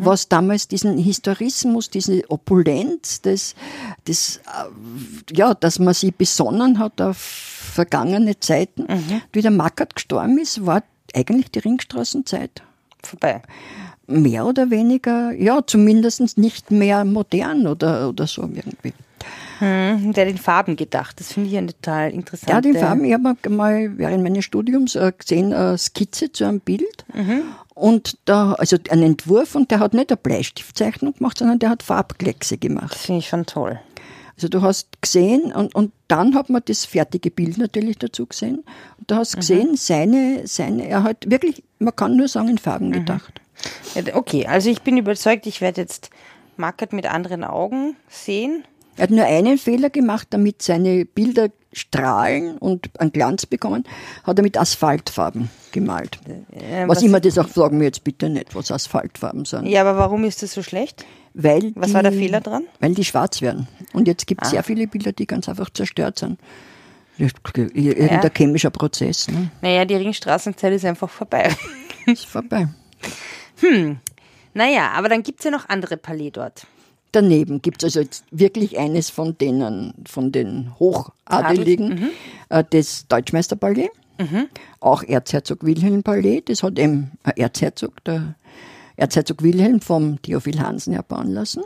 Was 0.00 0.28
damals 0.28 0.68
diesen 0.68 0.96
Historismus, 0.96 1.90
diese 1.90 2.22
Opulenz, 2.30 3.20
das, 3.20 3.54
das, 4.04 4.36
äh, 4.36 5.34
ja, 5.34 5.54
dass 5.54 5.78
man 5.78 5.92
sich 5.92 6.14
besonnen 6.14 6.78
hat 6.78 7.00
auf 7.00 7.16
vergangene 7.16 8.38
Zeiten. 8.38 8.86
Wie 9.32 9.42
der 9.42 9.50
Mackert 9.50 9.96
gestorben 9.96 10.38
ist, 10.38 10.64
war 10.64 10.82
eigentlich 11.14 11.50
die 11.50 11.58
Ringstraßenzeit 11.58 12.62
Vorbei. 13.02 13.42
mehr 14.06 14.46
oder 14.46 14.70
weniger, 14.70 15.32
ja, 15.32 15.66
zumindest 15.66 16.38
nicht 16.38 16.70
mehr 16.70 17.04
modern 17.04 17.66
oder, 17.66 18.08
oder 18.08 18.26
so 18.26 18.42
irgendwie. 18.42 18.92
Hm, 19.58 20.12
der 20.12 20.26
hat 20.26 20.30
in 20.30 20.38
Farben 20.38 20.76
gedacht. 20.76 21.18
Das 21.18 21.32
finde 21.32 21.50
ich 21.50 21.56
eine 21.56 21.68
total 21.68 22.10
interessante. 22.10 22.52
Ja, 22.52 22.60
die 22.60 22.78
Farben, 22.78 23.04
ich 23.04 23.14
habe 23.14 23.36
mal 23.48 23.96
während 23.98 24.22
meines 24.22 24.44
Studiums 24.44 24.94
äh, 24.94 25.12
gesehen, 25.16 25.52
eine 25.52 25.78
Skizze 25.78 26.30
zu 26.30 26.44
einem 26.44 26.60
Bild 26.60 27.04
und 27.74 28.18
da, 28.24 28.52
also 28.54 28.76
einen 28.90 29.02
Entwurf 29.02 29.54
und 29.54 29.70
der 29.70 29.80
hat 29.80 29.94
nicht 29.94 30.10
eine 30.10 30.16
Bleistiftzeichnung 30.16 31.14
gemacht, 31.14 31.38
sondern 31.38 31.58
der 31.58 31.70
hat 31.70 31.82
Farbkleckse 31.82 32.58
gemacht. 32.58 32.94
Das 32.94 33.06
finde 33.06 33.20
ich 33.20 33.28
schon 33.28 33.46
toll. 33.46 33.80
Also 34.36 34.48
du 34.48 34.60
hast 34.60 35.00
gesehen 35.00 35.52
und, 35.52 35.74
und 35.74 35.92
dann 36.08 36.34
hat 36.34 36.50
man 36.50 36.60
das 36.66 36.84
fertige 36.84 37.30
Bild 37.30 37.56
natürlich 37.56 37.98
dazu 37.98 38.26
gesehen 38.26 38.64
und 38.98 39.10
du 39.10 39.14
hast 39.14 39.36
gesehen, 39.36 39.76
seine, 39.76 40.42
seine, 40.46 40.86
er 40.88 41.02
hat 41.02 41.30
wirklich, 41.30 41.64
man 41.78 41.96
kann 41.96 42.16
nur 42.16 42.28
sagen, 42.28 42.48
in 42.48 42.58
Farben 42.58 42.92
gedacht. 42.92 43.40
Ja, 43.94 44.14
Okay, 44.14 44.46
also 44.46 44.68
ich 44.68 44.82
bin 44.82 44.98
überzeugt, 44.98 45.46
ich 45.46 45.62
werde 45.62 45.80
jetzt 45.80 46.10
Mackert 46.58 46.92
mit 46.92 47.06
anderen 47.06 47.44
Augen 47.44 47.96
sehen. 48.08 48.64
Er 48.96 49.02
hat 49.04 49.10
nur 49.10 49.24
einen 49.24 49.58
Fehler 49.58 49.90
gemacht, 49.90 50.28
damit 50.30 50.62
seine 50.62 51.04
Bilder 51.04 51.48
Strahlen 51.72 52.56
und 52.56 52.88
einen 52.98 53.12
Glanz 53.12 53.44
bekommen, 53.44 53.84
hat 54.24 54.38
er 54.38 54.42
mit 54.42 54.56
Asphaltfarben 54.56 55.50
gemalt. 55.72 56.18
Äh, 56.50 56.88
was, 56.88 57.02
immer 57.02 57.20
das 57.20 57.36
auch, 57.36 57.48
fragen 57.48 57.78
wir 57.80 57.86
jetzt 57.86 58.02
bitte 58.02 58.30
nicht, 58.30 58.54
was 58.54 58.70
Asphaltfarben 58.70 59.44
sind. 59.44 59.66
Ja, 59.66 59.82
aber 59.82 59.98
warum 59.98 60.24
ist 60.24 60.42
das 60.42 60.54
so 60.54 60.62
schlecht? 60.62 61.04
Weil 61.34 61.72
Was 61.74 61.88
die, 61.88 61.94
war 61.94 62.02
der 62.02 62.12
Fehler 62.12 62.40
dran? 62.40 62.64
Weil 62.80 62.94
die 62.94 63.04
schwarz 63.04 63.42
werden. 63.42 63.68
Und 63.92 64.08
jetzt 64.08 64.26
gibt 64.26 64.40
es 64.42 64.48
Ah. 64.48 64.50
sehr 64.52 64.62
viele 64.62 64.86
Bilder, 64.86 65.12
die 65.12 65.26
ganz 65.26 65.50
einfach 65.50 65.68
zerstört 65.68 66.18
sind. 66.18 66.40
Irgendein 67.18 68.30
chemischer 68.34 68.70
Prozess, 68.70 69.28
ne? 69.28 69.50
Naja, 69.60 69.84
die 69.84 69.96
Ringstraßenzeit 69.96 70.72
ist 70.72 70.84
einfach 70.86 71.10
vorbei. 71.10 71.54
Ist 72.06 72.24
vorbei. 72.26 72.68
naja, 74.54 74.90
aber 74.94 75.08
dann 75.08 75.22
gibt's 75.22 75.44
ja 75.44 75.50
noch 75.50 75.68
andere 75.68 75.96
Palais 75.96 76.30
dort. 76.30 76.66
Daneben 77.12 77.62
gibt 77.62 77.82
es 77.82 77.84
also 77.96 78.00
jetzt 78.00 78.24
wirklich 78.30 78.78
eines 78.78 79.10
von 79.10 79.38
denen, 79.38 79.94
von 80.06 80.32
den 80.32 80.78
Hochadeligen, 80.78 82.10
äh, 82.50 82.64
das 82.68 83.06
Deutschmeisterpalais, 83.08 83.88
auch 84.80 85.02
Erzherzog 85.02 85.64
Wilhelm 85.64 86.02
Palais, 86.02 86.42
das 86.46 86.62
hat 86.62 86.78
eben 86.78 87.12
ein 87.22 87.36
Erzherzog, 87.36 88.02
der 88.04 88.34
Erzherzog 88.96 89.42
Wilhelm 89.42 89.80
vom 89.80 90.20
Theophil 90.22 90.60
Hansen 90.60 90.94
erbauen 90.94 91.32
lassen. 91.32 91.62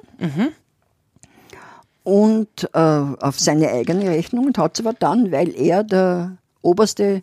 Und 2.02 2.68
äh, 2.72 2.78
auf 2.78 3.38
seine 3.38 3.68
eigene 3.70 4.08
Rechnung 4.10 4.46
und 4.46 4.58
hat 4.58 4.78
es 4.78 4.84
aber 4.84 4.96
dann, 4.98 5.30
weil 5.30 5.54
er 5.54 5.84
der 5.84 6.38
oberste 6.62 7.22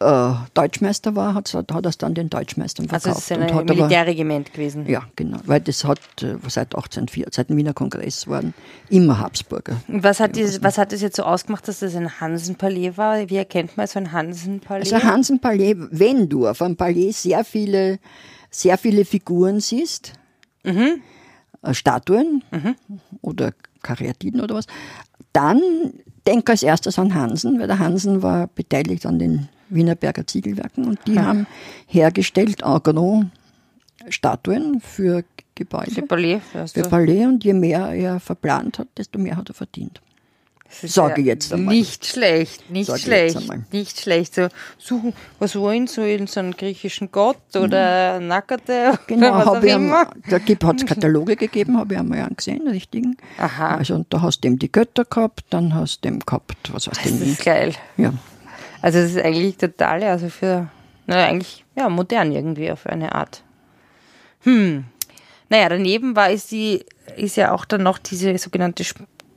äh, 0.00 0.32
Deutschmeister 0.54 1.16
war, 1.16 1.34
hat 1.34 1.52
er 1.54 1.84
es 1.86 1.98
dann 1.98 2.14
den 2.14 2.30
Deutschmeistern 2.30 2.88
Also 2.90 3.04
verkauft. 3.10 3.30
es 3.30 3.30
ist 3.30 3.36
ein 3.36 3.50
aber- 3.50 3.64
Militärregiment 3.64 4.52
gewesen. 4.52 4.86
ja, 4.88 5.02
genau. 5.16 5.38
Weil 5.44 5.60
das 5.60 5.84
hat 5.84 5.98
äh, 6.22 6.36
seit 6.48 6.74
1804, 6.74 7.26
seit 7.32 7.48
dem 7.50 7.56
Wiener 7.56 7.74
Kongress 7.74 8.28
waren 8.28 8.54
immer 8.90 9.18
Habsburger. 9.18 9.76
Was 9.88 10.20
hat, 10.20 10.36
dieses, 10.36 10.62
was 10.62 10.78
hat 10.78 10.92
das 10.92 11.00
jetzt 11.00 11.16
so 11.16 11.24
ausgemacht, 11.24 11.66
dass 11.66 11.80
das 11.80 11.96
ein 11.96 12.20
Hansenpalais 12.20 12.92
war? 12.96 13.28
Wie 13.28 13.36
erkennt 13.36 13.76
man 13.76 13.86
so 13.88 13.98
ein 13.98 14.12
Hansenpalais? 14.12 14.92
Also 14.92 15.04
Hansen-Palais, 15.04 15.74
wenn 15.90 16.28
du 16.28 16.46
auf 16.46 16.62
einem 16.62 16.76
Palais 16.76 17.10
sehr 17.12 17.44
viele, 17.44 17.98
sehr 18.50 18.78
viele 18.78 19.04
Figuren 19.04 19.60
siehst, 19.60 20.12
Mhm. 20.64 21.00
äh, 21.62 21.74
Statuen 21.74 22.42
oder 23.22 23.52
Karyatiden 23.82 24.40
oder 24.40 24.54
was, 24.54 24.66
dann 25.32 25.60
denk 26.26 26.48
als 26.50 26.62
erstes 26.62 26.98
an 26.98 27.14
Hansen, 27.14 27.58
weil 27.58 27.66
der 27.66 27.78
Hansen 27.78 28.22
war 28.22 28.48
beteiligt 28.48 29.06
an 29.06 29.18
den 29.18 29.48
Wienerberger 29.70 30.26
Ziegelwerken 30.26 30.86
und 30.86 30.98
die 31.06 31.18
haben 31.18 31.46
hergestellt 31.86 32.62
en 32.62 32.82
gros 32.82 33.24
Statuen 34.08 34.80
für 34.80 35.24
Gebäude. 35.54 35.90
Für 35.90 36.02
Palais. 36.02 36.40
weißt 36.52 36.74
Für? 36.74 36.82
Palais 36.82 37.26
und 37.26 37.44
je 37.44 37.52
mehr 37.52 37.88
er 37.92 38.20
verplant 38.20 38.78
hat, 38.78 38.88
desto 38.96 39.18
mehr 39.18 39.36
hat 39.36 39.48
er 39.48 39.54
verdient. 39.54 40.00
Sage 40.70 41.22
jetzt 41.22 41.52
einmal. 41.52 41.74
Nicht 41.74 42.04
schlecht, 42.04 42.70
nicht 42.70 42.88
Sage 42.88 43.00
schlecht, 43.00 43.72
nicht 43.72 44.00
schlecht. 44.00 44.34
So 44.34 44.48
suchen, 44.76 45.14
was 45.38 45.56
wollen 45.56 45.86
so 45.86 46.02
in 46.02 46.26
so 46.26 46.40
einen 46.40 46.52
griechischen 46.52 47.10
Gott 47.10 47.56
oder 47.56 48.20
Nackerte 48.20 48.98
Genau, 49.06 49.28
oder 49.28 49.36
was 49.38 49.46
auch 49.46 49.54
habe 49.56 49.66
ich 49.66 49.74
immer. 49.74 50.10
da 50.28 50.38
hat 50.68 50.80
es 50.80 50.86
Kataloge 50.86 51.36
gegeben, 51.36 51.78
habe 51.78 51.94
ich 51.94 52.00
einmal 52.00 52.20
angesehen, 52.20 52.68
richtigen. 52.68 53.16
Aha. 53.38 53.76
Also 53.76 53.94
und 53.94 54.12
da 54.12 54.20
hast 54.20 54.40
du 54.44 54.48
eben 54.48 54.58
die 54.58 54.70
Götter 54.70 55.06
gehabt, 55.06 55.44
dann 55.50 55.74
hast 55.74 56.04
du 56.04 56.08
eben 56.08 56.20
gehabt, 56.20 56.70
was 56.72 56.86
hast 56.86 57.02
du 57.02 57.10
Das 57.10 57.20
ist 57.22 57.44
geil. 57.44 57.74
Ja, 57.96 58.12
Also 58.80 58.98
es 58.98 59.12
ist 59.12 59.24
eigentlich 59.24 59.56
total, 59.56 60.02
also 60.04 60.28
für, 60.28 60.68
na 61.06 61.26
eigentlich, 61.26 61.64
ja, 61.76 61.88
modern 61.88 62.32
irgendwie 62.32 62.70
auf 62.70 62.86
eine 62.86 63.14
Art. 63.14 63.42
Hm. 64.40 64.84
Naja, 65.48 65.68
daneben 65.68 66.14
war 66.14 66.30
ist 66.30 66.50
die, 66.50 66.84
ist 67.16 67.36
ja 67.36 67.52
auch 67.52 67.64
dann 67.64 67.82
noch 67.82 67.98
diese 67.98 68.36
sogenannte, 68.38 68.84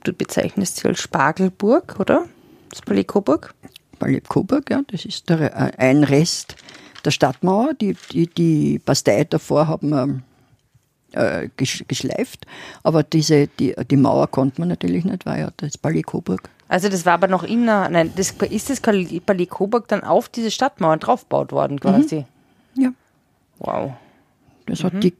du 0.04 0.12
bezeichnest 0.12 0.76
sie 0.76 0.88
als 0.88 1.00
Spargelburg, 1.00 1.96
oder? 1.98 2.26
Das 2.70 2.82
Palais 2.82 3.04
Coburg. 3.04 3.54
Palais 3.98 4.22
Coburg, 4.28 4.70
ja, 4.70 4.82
das 4.88 5.04
ist 5.04 5.28
der, 5.28 5.40
äh, 5.40 5.72
ein 5.78 6.04
Rest 6.04 6.56
der 7.04 7.10
Stadtmauer. 7.10 7.74
Die, 7.74 7.96
die, 8.12 8.26
die 8.26 8.78
Bastei 8.78 9.24
davor 9.24 9.66
haben 9.68 9.90
wir 9.90 10.22
äh, 11.12 11.48
gesch- 11.58 11.86
geschleift, 11.88 12.46
aber 12.82 13.02
diese, 13.02 13.46
die, 13.46 13.74
die 13.90 13.96
Mauer 13.96 14.28
konnte 14.28 14.60
man 14.60 14.68
natürlich 14.68 15.04
nicht, 15.04 15.26
war 15.26 15.38
ja 15.38 15.50
das 15.56 15.78
Coburg. 16.06 16.48
Also 16.72 16.88
das 16.88 17.04
war 17.04 17.12
aber 17.12 17.28
noch 17.28 17.42
inner, 17.42 17.90
nein, 17.90 18.14
das, 18.16 18.30
ist 18.48 18.70
das 18.70 18.80
Palais 18.80 19.46
Coburg 19.50 19.88
dann 19.88 20.02
auf 20.02 20.30
diese 20.30 20.50
Stadtmauern 20.50 21.00
draufgebaut 21.00 21.52
worden 21.52 21.78
quasi? 21.78 22.24
Ja, 22.74 22.94
Wow. 23.58 23.92
Das 24.64 24.82
hat 24.82 24.94
die, 25.02 25.12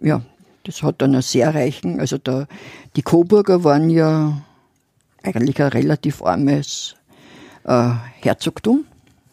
ja, 0.00 0.22
das 0.62 0.84
hat 0.84 1.02
einen 1.02 1.20
sehr 1.22 1.52
reichen, 1.52 1.98
also 1.98 2.18
der, 2.18 2.46
die 2.94 3.02
Coburger 3.02 3.64
waren 3.64 3.90
ja 3.90 4.42
eigentlich 5.24 5.60
ein 5.60 5.70
relativ 5.70 6.22
armes 6.22 6.94
äh, 7.64 7.90
Herzogtum, 8.20 8.84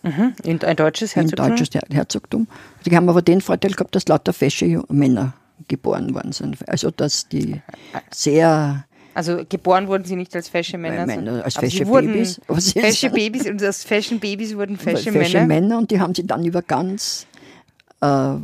Mhm. 0.02 0.34
Ein 0.64 0.76
deutsches 0.78 1.16
ein 1.16 1.24
Herzogtum? 1.24 1.50
deutsches 1.50 1.70
Her 1.74 1.82
Herzogtum. 1.92 2.48
Die 2.86 2.96
haben 2.96 3.10
aber 3.10 3.22
den 3.22 3.42
Vorteil 3.42 3.72
gehabt, 3.72 3.94
dass 3.94 4.08
lauter 4.08 4.32
fesche 4.32 4.82
Männer 4.88 5.34
geboren 5.68 6.16
worden 6.16 6.32
sind. 6.32 6.58
Also 6.70 6.90
dass 6.90 7.28
die 7.28 7.62
sehr 8.10 8.86
Also 9.20 9.44
geboren 9.50 9.90
wurden 9.90 10.06
sie 10.06 10.16
nicht 10.16 10.34
als 10.34 10.48
fesche 10.48 10.78
Männer, 10.78 11.06
Männer, 11.06 11.16
sondern- 11.16 11.42
als 11.42 11.58
fesche 11.58 11.84
Babys. 11.86 12.40
Was 12.48 12.68
ist 12.68 12.80
fesche 12.80 13.08
das? 13.10 13.16
Babys 13.20 13.50
und 13.50 13.62
aus 13.66 13.84
fashion 13.84 14.18
Babys 14.18 14.56
wurden 14.56 14.78
fesche, 14.78 15.12
fesche 15.12 15.40
Männer. 15.40 15.46
Männer 15.46 15.78
und 15.78 15.92
die 15.92 16.00
haben 16.00 16.16
sie 16.16 16.26
dann 16.26 16.46
über 16.46 16.62
ganz 16.62 17.28
äh, 18.02 18.08
äh, 18.08 18.38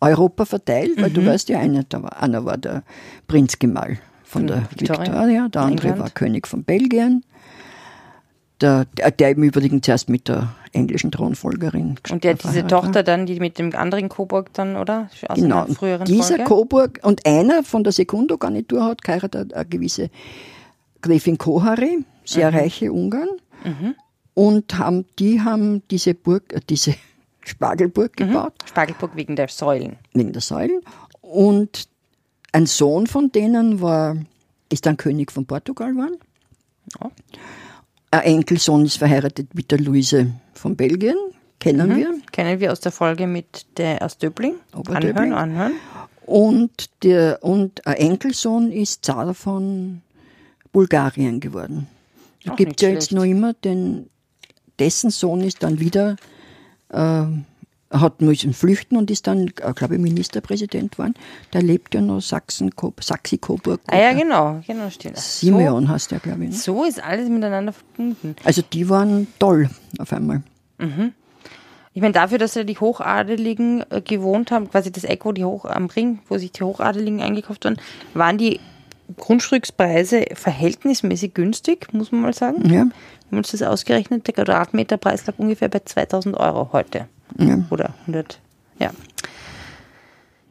Europa 0.00 0.44
verteilt, 0.44 1.00
weil 1.00 1.10
du 1.10 1.20
Mhm. 1.20 1.26
weißt 1.26 1.48
ja, 1.50 1.60
einer, 1.60 1.84
einer 2.20 2.44
war 2.44 2.58
der 2.58 2.82
Prinzgemahl 3.28 3.98
von 4.24 4.48
der 4.48 4.62
Victoria. 4.76 5.48
Der 5.50 5.62
andere 5.62 5.86
England. 5.86 5.98
war 6.00 6.10
König 6.10 6.48
von 6.48 6.64
Belgien, 6.64 7.22
der, 8.60 8.86
der, 8.98 9.12
der 9.12 9.30
im 9.30 9.44
Übrigen 9.44 9.84
zuerst 9.84 10.08
mit 10.08 10.26
der 10.26 10.48
englischen 10.76 11.10
Thronfolgerin 11.10 11.96
Und 12.10 12.22
der 12.24 12.34
diese 12.34 12.42
verheiratet 12.48 12.72
war. 12.72 12.82
Tochter 12.82 13.02
dann, 13.02 13.26
die 13.26 13.40
mit 13.40 13.58
dem 13.58 13.74
anderen 13.74 14.08
Coburg 14.08 14.52
dann, 14.52 14.76
oder? 14.76 15.08
Aus 15.28 15.38
Genau, 15.38 15.66
früheren 15.66 16.04
dieser 16.06 16.36
Folge? 16.36 16.44
Coburg 16.44 17.00
und 17.02 17.26
einer 17.26 17.62
von 17.64 17.82
der 17.84 17.92
Sekundo-Garnitur 17.92 18.84
hat 18.84 19.02
geheiratet, 19.02 19.52
eine 19.54 19.64
gewisse 19.66 20.10
Gräfin 21.02 21.38
Kohari, 21.38 22.04
sehr 22.24 22.50
Mhm. 22.50 22.56
reiche 22.58 22.92
Ungarn. 22.92 23.28
Und 24.34 24.76
haben, 24.78 25.06
die 25.18 25.40
haben 25.40 25.82
diese 25.90 26.14
Burg, 26.14 26.52
äh, 26.52 26.60
diese 26.68 26.94
Spargelburg 27.44 28.12
Mhm. 28.20 28.28
gebaut, 28.28 28.52
Spargelburg 28.66 29.12
wegen 29.16 29.34
der 29.36 29.48
Säulen. 29.48 29.96
wegen 30.12 30.32
der 30.32 30.42
Säulen. 30.42 30.80
Und 31.22 31.88
ein 32.52 32.66
Sohn 32.66 33.06
von 33.06 33.32
denen 33.32 33.80
war, 33.80 34.16
ist 34.70 34.86
dann 34.86 34.96
König 34.96 35.32
von 35.32 35.46
Portugal 35.46 35.92
geworden. 35.92 36.16
Ja. 37.00 37.10
Ein 38.20 38.36
Enkelsohn 38.36 38.84
ist 38.84 38.98
verheiratet 38.98 39.54
mit 39.54 39.70
der 39.70 39.78
Luise 39.80 40.32
von 40.54 40.76
Belgien, 40.76 41.16
kennen 41.60 41.88
Mhm. 41.90 41.96
wir. 41.96 42.14
Kennen 42.32 42.60
wir 42.60 42.72
aus 42.72 42.80
der 42.80 42.92
Folge 42.92 43.26
mit 43.26 43.66
der 43.76 44.02
aus 44.02 44.18
Döbling. 44.18 44.54
Anhören, 44.72 45.32
anhören. 45.32 45.72
Und, 46.24 46.90
der, 47.02 47.38
und 47.42 47.86
ein 47.86 47.96
Enkelsohn 47.96 48.72
ist 48.72 49.04
Zar 49.04 49.32
von 49.34 50.02
Bulgarien 50.72 51.40
geworden. 51.40 51.86
Da 52.44 52.54
gibt 52.54 52.70
nicht 52.72 52.82
ja 52.82 52.88
jetzt 52.90 53.08
schlecht. 53.08 53.12
noch 53.12 53.24
immer 53.24 53.54
den, 53.54 54.08
dessen 54.78 55.10
Sohn 55.10 55.40
ist 55.40 55.62
dann 55.62 55.78
wieder, 55.80 56.16
äh, 56.90 57.22
hat 57.90 58.20
müssen 58.20 58.52
flüchten 58.52 58.96
und 58.96 59.10
ist 59.10 59.26
dann, 59.26 59.48
äh, 59.62 59.72
glaube 59.74 59.94
ich, 59.94 60.00
Ministerpräsident 60.00 60.92
geworden. 60.92 61.14
Der 61.52 61.62
lebt 61.62 61.94
ja 61.94 62.00
noch 62.00 62.20
Sachsen, 62.20 62.72
Sachsi-Coburg. 63.00 63.80
Ah 63.86 63.96
ja, 63.96 64.12
genau, 64.12 64.60
genau, 64.66 64.90
stimmt. 64.90 65.18
Simeon 65.18 65.88
heißt 65.88 66.10
der, 66.10 66.18
glaube 66.18 66.44
ich. 66.44 66.50
Ne? 66.50 66.56
So, 66.56 66.78
so 66.78 66.84
ist 66.84 67.02
alles 67.02 67.28
miteinander 67.28 67.72
verbunden. 67.72 68.36
Also 68.44 68.62
die 68.62 68.88
waren 68.88 69.28
toll 69.38 69.70
auf 69.98 70.12
einmal. 70.12 70.42
Ich 71.96 72.02
meine, 72.02 72.12
dafür, 72.12 72.36
dass 72.36 72.54
ja 72.54 72.64
die 72.64 72.78
Hochadeligen 72.78 73.82
äh, 73.90 74.02
gewohnt 74.02 74.50
haben, 74.50 74.70
quasi 74.70 74.92
das 74.92 75.04
Eck, 75.04 75.24
wo 75.24 75.32
die 75.32 75.44
Hoch 75.44 75.64
am 75.64 75.86
Ring, 75.86 76.18
wo 76.28 76.36
sich 76.36 76.52
die 76.52 76.62
Hochadeligen 76.62 77.22
eingekauft 77.22 77.64
waren, 77.64 77.78
waren 78.12 78.36
die 78.36 78.60
Grundstückspreise 79.16 80.26
verhältnismäßig 80.34 81.32
günstig, 81.32 81.92
muss 81.94 82.12
man 82.12 82.20
mal 82.20 82.34
sagen. 82.34 82.64
Ja, 82.64 82.70
Wir 82.70 82.80
haben 83.30 83.38
uns 83.38 83.52
das 83.52 83.62
ausgerechnet, 83.62 84.26
der 84.26 84.34
Quadratmeterpreis 84.34 85.26
lag 85.26 85.38
ungefähr 85.38 85.68
bei 85.68 85.78
2000 85.78 86.36
Euro 86.36 86.70
heute. 86.72 87.08
Ja. 87.38 87.58
Oder 87.70 87.94
100, 88.02 88.40
ja. 88.78 88.90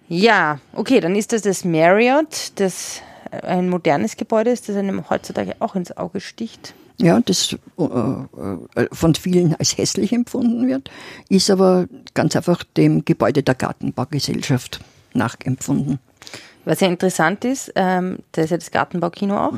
Ja, 0.08 0.60
okay, 0.74 1.00
dann 1.00 1.16
ist 1.16 1.34
das 1.34 1.42
das 1.42 1.66
Marriott, 1.66 2.52
das 2.56 3.02
ein 3.32 3.70
modernes 3.70 4.18
Gebäude 4.18 4.52
ist, 4.52 4.70
das 4.70 4.76
einem 4.76 5.10
heutzutage 5.10 5.56
auch 5.60 5.76
ins 5.76 5.96
Auge 5.98 6.22
sticht. 6.22 6.74
Ja, 6.98 7.20
das 7.20 7.58
äh, 7.78 7.84
äh, 7.84 8.88
von 8.92 9.16
vielen 9.16 9.56
als 9.56 9.78
hässlich 9.78 10.14
empfunden 10.14 10.68
wird, 10.68 10.90
ist 11.28 11.50
aber 11.50 11.88
ganz 12.14 12.36
einfach 12.36 12.64
dem 12.64 13.04
Gebäude 13.04 13.44
der 13.44 13.56
Gartenbaugesellschaft 13.56 14.80
nachempfunden. 15.14 16.00
Was 16.64 16.80
ja 16.80 16.88
interessant 16.88 17.44
ist, 17.44 17.72
ähm, 17.76 18.20
da 18.32 18.44
ist 18.44 18.52
ja 18.52 18.58
das 18.58 18.72
Gartenbaukino 18.72 19.38
auch. 19.38 19.54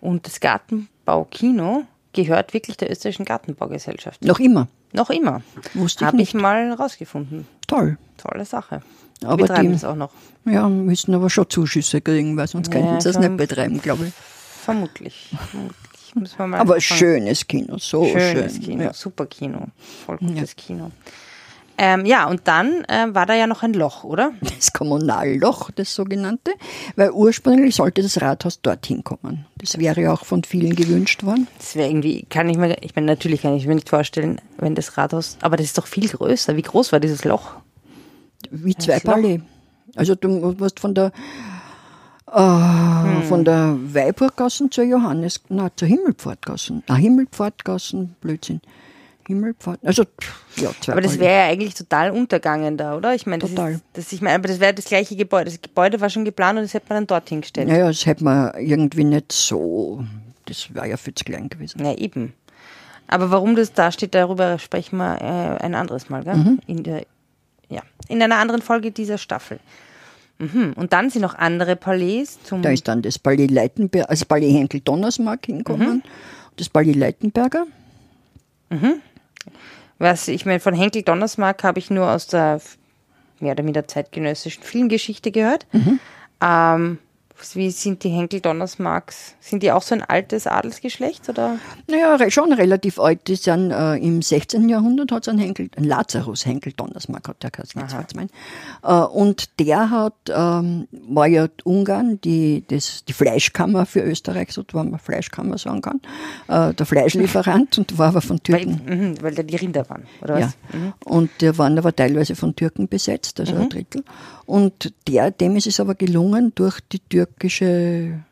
Und 0.00 0.26
das 0.26 0.40
Gartenbaukino 0.40 1.84
gehört 2.24 2.54
wirklich 2.54 2.76
der 2.76 2.90
österreichischen 2.90 3.24
Gartenbaugesellschaft. 3.24 4.24
Noch 4.24 4.40
immer. 4.40 4.68
Noch 4.92 5.10
immer. 5.10 5.42
Wusste 5.74 6.04
ich 6.04 6.06
Habe 6.06 6.16
nicht. 6.16 6.34
ich 6.34 6.40
mal 6.40 6.72
rausgefunden. 6.72 7.46
Toll. 7.66 7.98
Tolle 8.16 8.44
Sache. 8.44 8.82
Aber 9.24 9.36
Betreiben 9.36 9.68
die- 9.70 9.74
es 9.74 9.84
auch 9.84 9.96
noch. 9.96 10.10
Ja, 10.44 10.68
müssen 10.68 11.14
aber 11.14 11.28
schon 11.28 11.48
Zuschüsse 11.50 12.00
kriegen, 12.00 12.36
weil 12.36 12.46
sonst 12.46 12.68
Ja, 12.68 12.80
könnten 12.80 13.00
sie 13.00 13.08
es 13.10 13.18
nicht 13.18 13.36
betreiben, 13.36 13.80
glaube 13.82 14.06
ich. 14.06 14.12
Vermutlich. 14.14 15.30
Vermutlich. 15.50 16.34
Aber 16.38 16.54
anfangen. 16.54 16.80
schönes 16.80 17.46
Kino, 17.46 17.76
so 17.78 18.04
Schönes 18.06 18.54
schön. 18.54 18.62
Kino, 18.62 18.82
Ja. 18.84 18.92
super 18.94 19.26
Kino, 19.26 19.66
voll 20.06 20.16
gutes 20.18 20.56
Kino. 20.56 20.90
Ähm, 21.80 22.04
ja, 22.06 22.26
und 22.26 22.42
dann 22.48 22.84
äh, 22.88 23.06
war 23.14 23.24
da 23.24 23.34
ja 23.34 23.46
noch 23.46 23.62
ein 23.62 23.72
Loch, 23.72 24.02
oder? 24.02 24.32
Das 24.40 24.72
Kommunalloch, 24.72 25.70
das 25.70 25.94
sogenannte, 25.94 26.50
weil 26.96 27.12
ursprünglich 27.12 27.76
sollte 27.76 28.02
das 28.02 28.20
Rathaus 28.20 28.60
dorthin 28.60 29.04
kommen. 29.04 29.46
Das 29.56 29.78
wäre 29.78 30.00
ja 30.00 30.12
auch 30.12 30.24
von 30.24 30.42
vielen 30.42 30.74
gewünscht 30.74 31.22
worden. 31.22 31.46
Das 31.56 31.76
wäre 31.76 31.88
irgendwie, 31.88 32.24
kann 32.28 32.48
ich 32.48 32.56
mir, 32.56 32.76
ich 32.82 32.96
meine, 32.96 33.06
natürlich 33.06 33.42
kann 33.42 33.54
ich 33.54 33.66
mir 33.66 33.76
nicht 33.76 33.88
vorstellen, 33.88 34.40
wenn 34.58 34.74
das 34.74 34.98
Rathaus, 34.98 35.38
aber 35.40 35.56
das 35.56 35.66
ist 35.66 35.78
doch 35.78 35.86
viel 35.86 36.08
größer. 36.08 36.56
Wie 36.56 36.62
groß 36.62 36.90
war 36.90 36.98
dieses 36.98 37.24
Loch? 37.24 37.52
Wie 38.50 38.74
zwei. 38.74 38.98
Palais. 38.98 39.40
Also 39.94 40.14
du 40.16 40.28
musst 40.28 40.80
von 40.80 40.94
der 40.94 41.12
äh, 42.32 42.40
Hm. 42.40 43.22
von 43.22 43.44
der 43.44 43.76
Weiburggassen 43.82 44.70
zur 44.70 44.84
Johannes, 44.84 45.40
na 45.48 45.70
zur 45.74 45.88
Himmelpfortgassen. 45.88 46.82
Ah, 46.88 46.96
Himmelpfortgassen, 46.96 48.16
Blödsinn. 48.20 48.60
Himmelpfort, 49.28 49.78
also 49.84 50.04
ja, 50.56 50.70
zwei 50.80 50.92
Aber 50.92 51.00
das 51.02 51.18
wäre 51.18 51.32
ja 51.32 51.46
eigentlich 51.52 51.74
total 51.74 52.10
untergangen 52.10 52.76
da, 52.76 52.96
oder? 52.96 53.14
Ich 53.14 53.26
meine, 53.26 53.42
das 53.42 53.50
Total. 53.50 53.72
Ist, 53.74 53.84
das, 53.92 54.12
ich 54.12 54.20
meine, 54.20 54.34
aber 54.36 54.48
das 54.48 54.58
wäre 54.58 54.74
das 54.74 54.86
gleiche 54.86 55.14
Gebäude. 55.14 55.44
Das 55.50 55.62
Gebäude 55.62 56.00
war 56.00 56.10
schon 56.10 56.24
geplant 56.24 56.58
und 56.58 56.64
das 56.64 56.74
hätte 56.74 56.86
man 56.88 56.96
dann 56.96 57.06
dorthin 57.06 57.42
gestellt. 57.42 57.68
Naja, 57.68 57.86
das 57.86 58.04
hätte 58.06 58.24
man 58.24 58.52
irgendwie 58.58 59.04
nicht 59.04 59.30
so, 59.30 60.04
das 60.46 60.74
wäre 60.74 60.88
ja 60.88 60.96
viel 60.96 61.14
zu 61.14 61.24
klein 61.24 61.48
gewesen. 61.48 61.84
Ja, 61.84 61.94
eben. 61.94 62.32
Aber 63.06 63.30
warum 63.30 63.54
das 63.54 63.72
da 63.72 63.92
steht, 63.92 64.14
darüber 64.14 64.58
sprechen 64.58 64.96
wir 64.96 65.20
äh, 65.20 65.62
ein 65.64 65.74
anderes 65.74 66.08
Mal, 66.10 66.24
gell? 66.24 66.34
Mhm. 66.36 66.60
In 66.66 66.82
der, 66.82 67.06
ja, 67.68 67.82
in 68.08 68.22
einer 68.22 68.36
anderen 68.36 68.62
Folge 68.62 68.90
dieser 68.90 69.18
Staffel. 69.18 69.60
Mhm. 70.38 70.72
Und 70.76 70.92
dann 70.92 71.10
sind 71.10 71.22
noch 71.22 71.34
andere 71.34 71.76
Palais 71.76 72.38
zum. 72.44 72.62
Da 72.62 72.70
ist 72.70 72.86
dann 72.88 73.02
das 73.02 73.18
Palais 73.18 73.48
Leitenberger, 73.48 74.08
also 74.08 74.24
Palais 74.24 74.52
Henkel-Donnersmarck 74.52 75.46
hinkommen, 75.46 75.88
Mhm. 75.88 76.02
das 76.56 76.68
Palais 76.68 76.94
Leitenberger. 76.94 77.66
Was 79.98 80.28
ich 80.28 80.46
meine, 80.46 80.60
von 80.60 80.74
Henkel 80.74 81.02
Donnersmarck 81.02 81.64
habe 81.64 81.78
ich 81.78 81.90
nur 81.90 82.10
aus 82.10 82.26
der 82.26 82.60
mehr 83.40 83.52
oder 83.52 83.62
minder 83.62 83.86
zeitgenössischen 83.86 84.62
Filmgeschichte 84.62 85.30
gehört. 85.30 85.66
Mhm. 85.72 86.00
Ähm, 86.40 86.98
wie 87.54 87.70
sind 87.70 88.04
die 88.04 88.08
Henkel 88.10 88.40
Donnersmarks? 88.40 89.34
Sind 89.40 89.62
die 89.62 89.72
auch 89.72 89.82
so 89.82 89.94
ein 89.94 90.02
altes 90.02 90.46
Adelsgeschlecht 90.46 91.28
oder? 91.28 91.58
Naja, 91.88 92.30
schon 92.30 92.52
relativ 92.52 92.98
alt. 92.98 93.28
Die 93.28 93.36
sind 93.36 93.70
äh, 93.70 93.96
im 93.96 94.22
16. 94.22 94.68
Jahrhundert 94.68 95.12
hat 95.12 95.22
es 95.22 95.28
einen 95.28 95.38
Henkel, 95.38 95.70
einen 95.76 95.86
Lazarus 95.86 96.44
Henkel 96.46 96.72
Donnersmarck 96.72 97.28
hat 97.28 97.42
der 97.42 97.50
geheißen. 97.50 97.80
Äh, 98.82 98.92
und 98.92 99.58
der 99.60 99.90
hat, 99.90 100.14
ähm, 100.28 100.88
war 101.08 101.26
ja 101.26 101.48
Ungarn 101.64 102.20
die, 102.20 102.64
das, 102.68 103.04
die 103.04 103.12
Fleischkammer 103.12 103.86
für 103.86 104.00
Österreich, 104.00 104.52
so 104.52 104.64
wenn 104.72 104.90
man 104.90 105.00
Fleischkammer 105.00 105.58
sagen 105.58 105.82
kann, 105.82 106.00
äh, 106.48 106.74
der 106.74 106.86
Fleischlieferant 106.86 107.78
und 107.78 107.98
war 107.98 108.08
aber 108.08 108.20
von 108.20 108.38
Weil, 108.48 108.64
Türken. 108.64 108.80
mhm, 108.86 109.22
weil 109.22 109.34
da 109.34 109.42
die 109.42 109.56
Rinder 109.56 109.88
waren, 109.88 110.04
oder 110.22 110.38
Ja. 110.38 110.46
was? 110.46 110.58
Mhm. 110.74 110.92
Und 111.04 111.30
der 111.40 111.56
waren 111.58 111.78
aber 111.78 111.94
teilweise 111.94 112.34
von 112.36 112.54
Türken 112.56 112.88
besetzt, 112.88 113.40
also 113.40 113.54
ein 113.54 113.68
Drittel. 113.68 114.04
Und 114.48 114.94
der, 115.06 115.30
dem 115.30 115.56
ist 115.56 115.66
es 115.66 115.78
aber 115.78 115.94
gelungen, 115.94 116.52
durch 116.54 116.80
die 116.80 117.00
türkische 117.00 118.24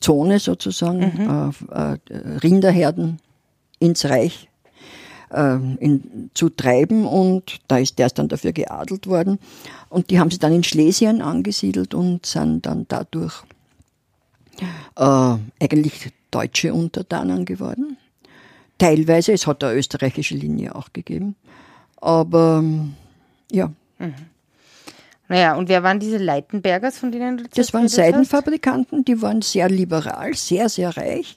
Zone 0.00 0.38
sozusagen 0.38 1.52
äh, 1.70 1.92
äh, 1.92 1.98
Rinderherden 2.42 3.20
ins 3.78 4.06
Reich 4.06 4.48
äh, 5.30 5.56
in, 5.56 6.30
zu 6.32 6.48
treiben 6.48 7.06
und 7.06 7.58
da 7.68 7.76
ist 7.76 7.98
der 7.98 8.06
ist 8.06 8.18
dann 8.18 8.28
dafür 8.28 8.52
geadelt 8.52 9.08
worden. 9.08 9.38
Und 9.90 10.08
die 10.08 10.18
haben 10.18 10.30
sie 10.30 10.38
dann 10.38 10.54
in 10.54 10.64
Schlesien 10.64 11.20
angesiedelt 11.20 11.92
und 11.92 12.24
sind 12.24 12.64
dann 12.64 12.86
dadurch 12.88 13.42
äh, 14.96 15.34
eigentlich 15.60 16.12
deutsche 16.30 16.72
Untertanen 16.72 17.44
geworden. 17.44 17.98
Teilweise, 18.78 19.32
es 19.34 19.46
hat 19.46 19.62
eine 19.62 19.74
österreichische 19.74 20.34
Linie 20.34 20.74
auch 20.74 20.94
gegeben. 20.94 21.36
Aber 22.00 22.60
ähm, 22.62 22.94
ja, 23.52 23.70
Naja, 25.28 25.54
und 25.56 25.68
wer 25.68 25.82
waren 25.82 26.00
diese 26.00 26.16
Leitenbergers, 26.16 26.98
von 26.98 27.12
denen 27.12 27.38
du 27.38 27.44
das 27.44 27.72
waren? 27.74 27.88
Seidenfabrikanten, 27.88 29.04
die 29.04 29.20
waren 29.20 29.42
sehr 29.42 29.68
liberal, 29.68 30.34
sehr, 30.34 30.68
sehr 30.68 30.96
reich 30.96 31.36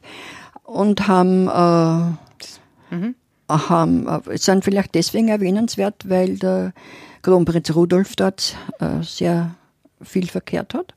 und 0.64 1.08
haben, 1.08 1.48
äh, 1.48 3.14
haben 3.50 4.08
äh, 4.08 4.38
sind 4.38 4.64
vielleicht 4.64 4.96
deswegen 4.96 5.28
erwähnenswert, 5.28 6.10
weil 6.10 6.38
der 6.38 6.74
Kronprinz 7.22 7.74
Rudolf 7.76 8.16
dort 8.16 8.56
äh, 8.80 9.04
sehr 9.04 9.56
viel 10.02 10.28
verkehrt 10.28 10.74
hat. 10.74 10.94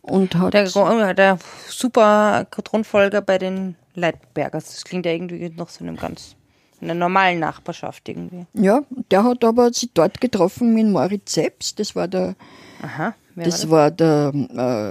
Und 0.00 0.34
hat 0.36 0.54
Der, 0.54 0.64
Gro- 0.64 1.12
der 1.12 1.38
super 1.68 2.46
Thronfolger 2.50 3.20
bei 3.20 3.36
den 3.36 3.74
Leitenbergers. 3.94 4.66
Das 4.66 4.84
klingt 4.84 5.04
ja 5.04 5.12
irgendwie 5.12 5.50
noch 5.50 5.68
so 5.68 5.84
einem 5.84 5.96
ganz, 5.96 6.34
in 6.80 6.90
einer 6.90 6.98
normalen 6.98 7.40
Nachbarschaft 7.40 8.08
irgendwie. 8.08 8.46
Ja, 8.54 8.82
der 9.10 9.24
hat 9.24 9.44
aber 9.44 9.72
sich 9.72 9.90
dort 9.94 10.20
getroffen 10.20 10.74
mit 10.74 10.86
Moritz 10.86 11.34
Seps, 11.34 11.74
das 11.74 11.94
war 11.96 12.08
der, 12.08 12.34
Aha. 12.82 13.14
Das 13.36 13.70
war 13.70 13.78
war 13.78 13.90
der 13.92 14.32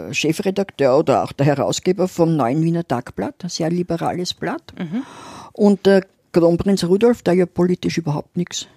äh, 0.10 0.13
Chefredakteur 0.13 0.97
oder 0.97 1.23
auch 1.23 1.34
der 1.34 1.45
Herausgeber 1.45 2.08
vom 2.08 2.36
Neuen 2.38 2.62
Wiener 2.63 2.88
Tagblatt, 2.88 3.43
ein 3.43 3.50
sehr 3.50 3.69
liberales 3.69 4.34
Blatt. 4.34 4.73
Und 5.52 5.86
der 5.86 6.06
Kronprinz 6.32 6.84
Rudolf, 6.84 7.23
der 7.23 7.34
ja 7.34 7.45
politisch 7.45 7.97
überhaupt 7.97 8.38
nichts 8.38 8.67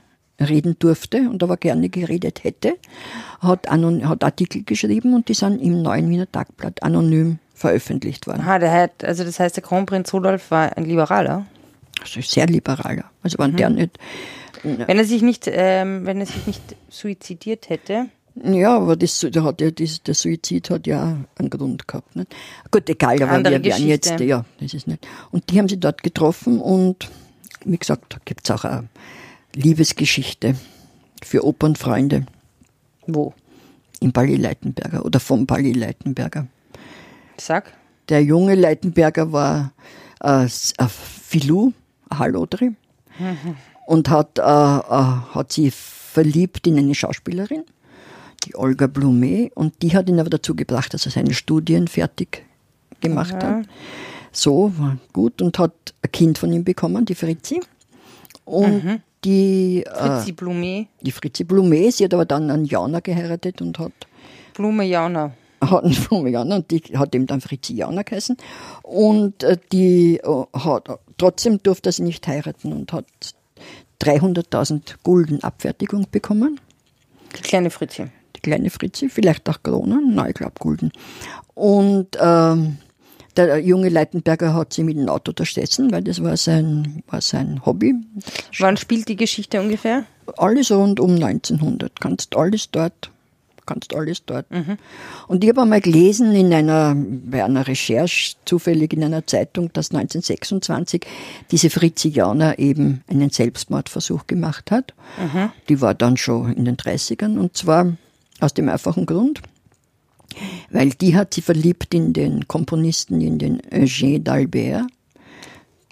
reden 0.40 0.76
durfte 0.78 1.28
und 1.28 1.42
aber 1.42 1.56
gerne 1.56 1.88
geredet 1.88 2.44
hätte, 2.44 2.76
hat, 3.40 3.68
anon 3.68 4.08
hat 4.08 4.24
Artikel 4.24 4.62
geschrieben 4.64 5.14
und 5.14 5.28
die 5.28 5.34
sind 5.34 5.60
im 5.60 5.82
Neuen 5.82 6.08
Wiener 6.08 6.30
Tagblatt 6.30 6.82
anonym 6.82 7.38
veröffentlicht 7.54 8.26
worden. 8.26 8.40
Aha, 8.40 8.58
der 8.58 8.72
hat, 8.72 9.04
also 9.04 9.22
das 9.22 9.38
heißt, 9.38 9.56
der 9.56 9.62
Kronprinz 9.62 10.12
Rudolf 10.14 10.50
war 10.50 10.76
ein 10.76 10.84
Liberaler. 10.86 11.44
Also 12.00 12.20
sehr 12.20 12.46
liberaler. 12.46 13.10
Also 13.22 13.38
wenn 13.38 13.56
der 13.56 13.70
nicht 13.70 13.98
Wenn 14.62 14.98
er 14.98 15.04
sich 15.04 15.22
nicht, 15.22 15.48
ähm, 15.50 16.06
wenn 16.06 16.20
er 16.20 16.26
sich 16.26 16.46
nicht 16.46 16.76
suizidiert 16.88 17.68
hätte. 17.68 18.06
Ja, 18.42 18.76
aber 18.76 18.96
das, 18.96 19.26
da 19.30 19.42
hat 19.42 19.60
ja, 19.60 19.70
das, 19.70 20.02
der 20.02 20.14
Suizid 20.14 20.70
hat 20.70 20.86
ja 20.86 21.16
einen 21.36 21.50
Grund 21.50 21.88
gehabt. 21.88 22.14
Nicht? 22.14 22.34
Gut, 22.70 22.88
egal, 22.88 23.20
aber 23.22 23.32
Andere 23.32 23.62
wir 23.62 23.64
werden 23.72 23.86
jetzt, 23.86 24.04
Geschichte. 24.04 24.24
ja, 24.24 24.44
das 24.60 24.72
ist 24.72 24.86
nicht. 24.86 25.06
Und 25.30 25.50
die 25.50 25.58
haben 25.58 25.68
sie 25.68 25.80
dort 25.80 26.02
getroffen 26.02 26.60
und 26.60 27.10
wie 27.64 27.76
gesagt, 27.76 28.14
da 28.14 28.18
gibt 28.24 28.48
es 28.48 28.50
auch 28.50 28.64
eine 28.64 28.88
Liebesgeschichte 29.54 30.54
für 31.22 31.44
Opernfreunde 31.44 32.26
Wo? 33.06 33.34
im 34.00 34.12
Palais 34.12 34.36
Leitenberger 34.36 35.04
oder 35.04 35.20
vom 35.20 35.46
Palais 35.46 35.74
Leitenberger. 35.74 36.46
Sag. 37.36 37.72
Der 38.08 38.22
junge 38.22 38.54
Leitenberger 38.54 39.32
war 39.32 39.72
äh, 40.20 40.46
Filou, 40.48 41.72
ein 42.10 42.18
Hallodri, 42.18 42.72
und 43.86 44.08
hat, 44.08 44.38
äh, 44.38 44.42
äh, 44.42 44.44
hat 44.44 45.52
sich 45.52 45.74
verliebt 45.74 46.66
in 46.66 46.78
eine 46.78 46.94
Schauspielerin, 46.94 47.64
die 48.44 48.56
Olga 48.56 48.86
Blumet, 48.86 49.52
und 49.54 49.82
die 49.82 49.94
hat 49.96 50.08
ihn 50.08 50.20
aber 50.20 50.30
dazu 50.30 50.54
gebracht, 50.54 50.94
dass 50.94 51.06
er 51.06 51.12
seine 51.12 51.34
Studien 51.34 51.88
fertig 51.88 52.44
gemacht 53.00 53.34
hat. 53.34 53.66
So, 54.32 54.72
war 54.78 54.96
gut, 55.12 55.42
und 55.42 55.58
hat 55.58 55.72
ein 56.02 56.12
Kind 56.12 56.38
von 56.38 56.52
ihm 56.52 56.64
bekommen, 56.64 57.04
die 57.04 57.14
Fritzi. 57.14 57.60
Und 58.44 59.02
die, 59.24 59.84
äh, 59.84 59.90
Fritzi 59.90 60.32
Blume. 60.32 60.86
die 61.00 61.12
Fritzi 61.12 61.44
Blumet, 61.44 61.94
sie 61.94 62.04
hat 62.04 62.14
aber 62.14 62.24
dann 62.24 62.50
einen 62.50 62.64
Jauner 62.64 63.00
geheiratet 63.00 63.60
und 63.60 63.78
hat 63.78 63.92
Blume 64.54 64.84
Jauner. 64.84 65.32
hat 65.60 65.84
einen 65.84 65.92
Florianer 65.92 66.56
und 66.56 66.70
die 66.70 66.80
hat 66.96 67.14
ihm 67.14 67.26
dann 67.26 67.40
Fritzianer 67.40 68.04
geheißen. 68.04 68.36
Und 68.82 69.42
äh, 69.42 69.58
die 69.72 70.16
äh, 70.18 70.44
hat, 70.54 70.88
trotzdem 71.20 71.62
durfte 71.62 71.90
er 71.90 71.92
sie 71.92 72.02
nicht 72.02 72.26
heiraten 72.26 72.72
und 72.72 72.92
hat 72.94 73.04
300.000 74.00 74.94
Gulden 75.02 75.44
Abfertigung 75.44 76.06
bekommen. 76.10 76.58
Die 77.36 77.42
kleine 77.42 77.70
Fritzi. 77.70 78.06
Die 78.36 78.40
kleine 78.40 78.70
Fritzi, 78.70 79.10
vielleicht 79.10 79.46
auch 79.50 79.62
Kronen, 79.62 80.14
nein, 80.14 80.30
ich 80.30 80.34
glaube 80.34 80.54
Gulden. 80.58 80.92
Und 81.54 82.16
ähm, 82.18 82.78
der 83.36 83.58
junge 83.58 83.90
Leitenberger 83.90 84.54
hat 84.54 84.72
sie 84.72 84.82
mit 84.82 84.96
dem 84.96 85.10
Auto 85.10 85.32
unterstessen, 85.32 85.92
weil 85.92 86.02
das 86.02 86.22
war 86.22 86.38
sein, 86.38 87.02
war 87.08 87.20
sein 87.20 87.66
Hobby. 87.66 87.94
Wann 88.58 88.78
spielt 88.78 89.08
die 89.08 89.16
Geschichte 89.16 89.60
ungefähr? 89.60 90.04
Alles 90.38 90.72
rund 90.72 91.00
um 91.00 91.16
1900. 91.16 92.00
Kannst 92.00 92.34
alles 92.34 92.70
dort, 92.70 93.10
kannst 93.70 93.94
alles 93.94 94.24
dort. 94.24 94.46
Und 95.28 95.44
ich 95.44 95.50
habe 95.50 95.62
einmal 95.62 95.80
gelesen 95.80 96.34
in 96.34 96.52
einer, 96.52 96.94
bei 96.96 97.44
einer 97.44 97.66
Recherche, 97.68 98.34
zufällig 98.44 98.92
in 98.92 99.04
einer 99.04 99.24
Zeitung, 99.26 99.72
dass 99.72 99.90
1926 99.92 101.06
diese 101.52 101.70
Fritzianer 101.70 102.58
eben 102.58 103.02
einen 103.08 103.30
Selbstmordversuch 103.30 104.26
gemacht 104.26 104.70
hat. 104.72 104.92
Die 105.68 105.80
war 105.80 105.94
dann 105.94 106.16
schon 106.16 106.52
in 106.52 106.64
den 106.64 106.76
30ern 106.76 107.38
und 107.38 107.56
zwar 107.56 107.96
aus 108.40 108.54
dem 108.54 108.68
einfachen 108.68 109.06
Grund, 109.06 109.40
weil 110.70 110.90
die 110.90 111.14
hat 111.14 111.34
sie 111.34 111.42
verliebt 111.42 111.94
in 111.94 112.12
den 112.12 112.48
Komponisten, 112.48 113.20
in 113.20 113.38
den 113.38 113.60
Eugène 113.62 114.24
d'Albert. 114.24 114.86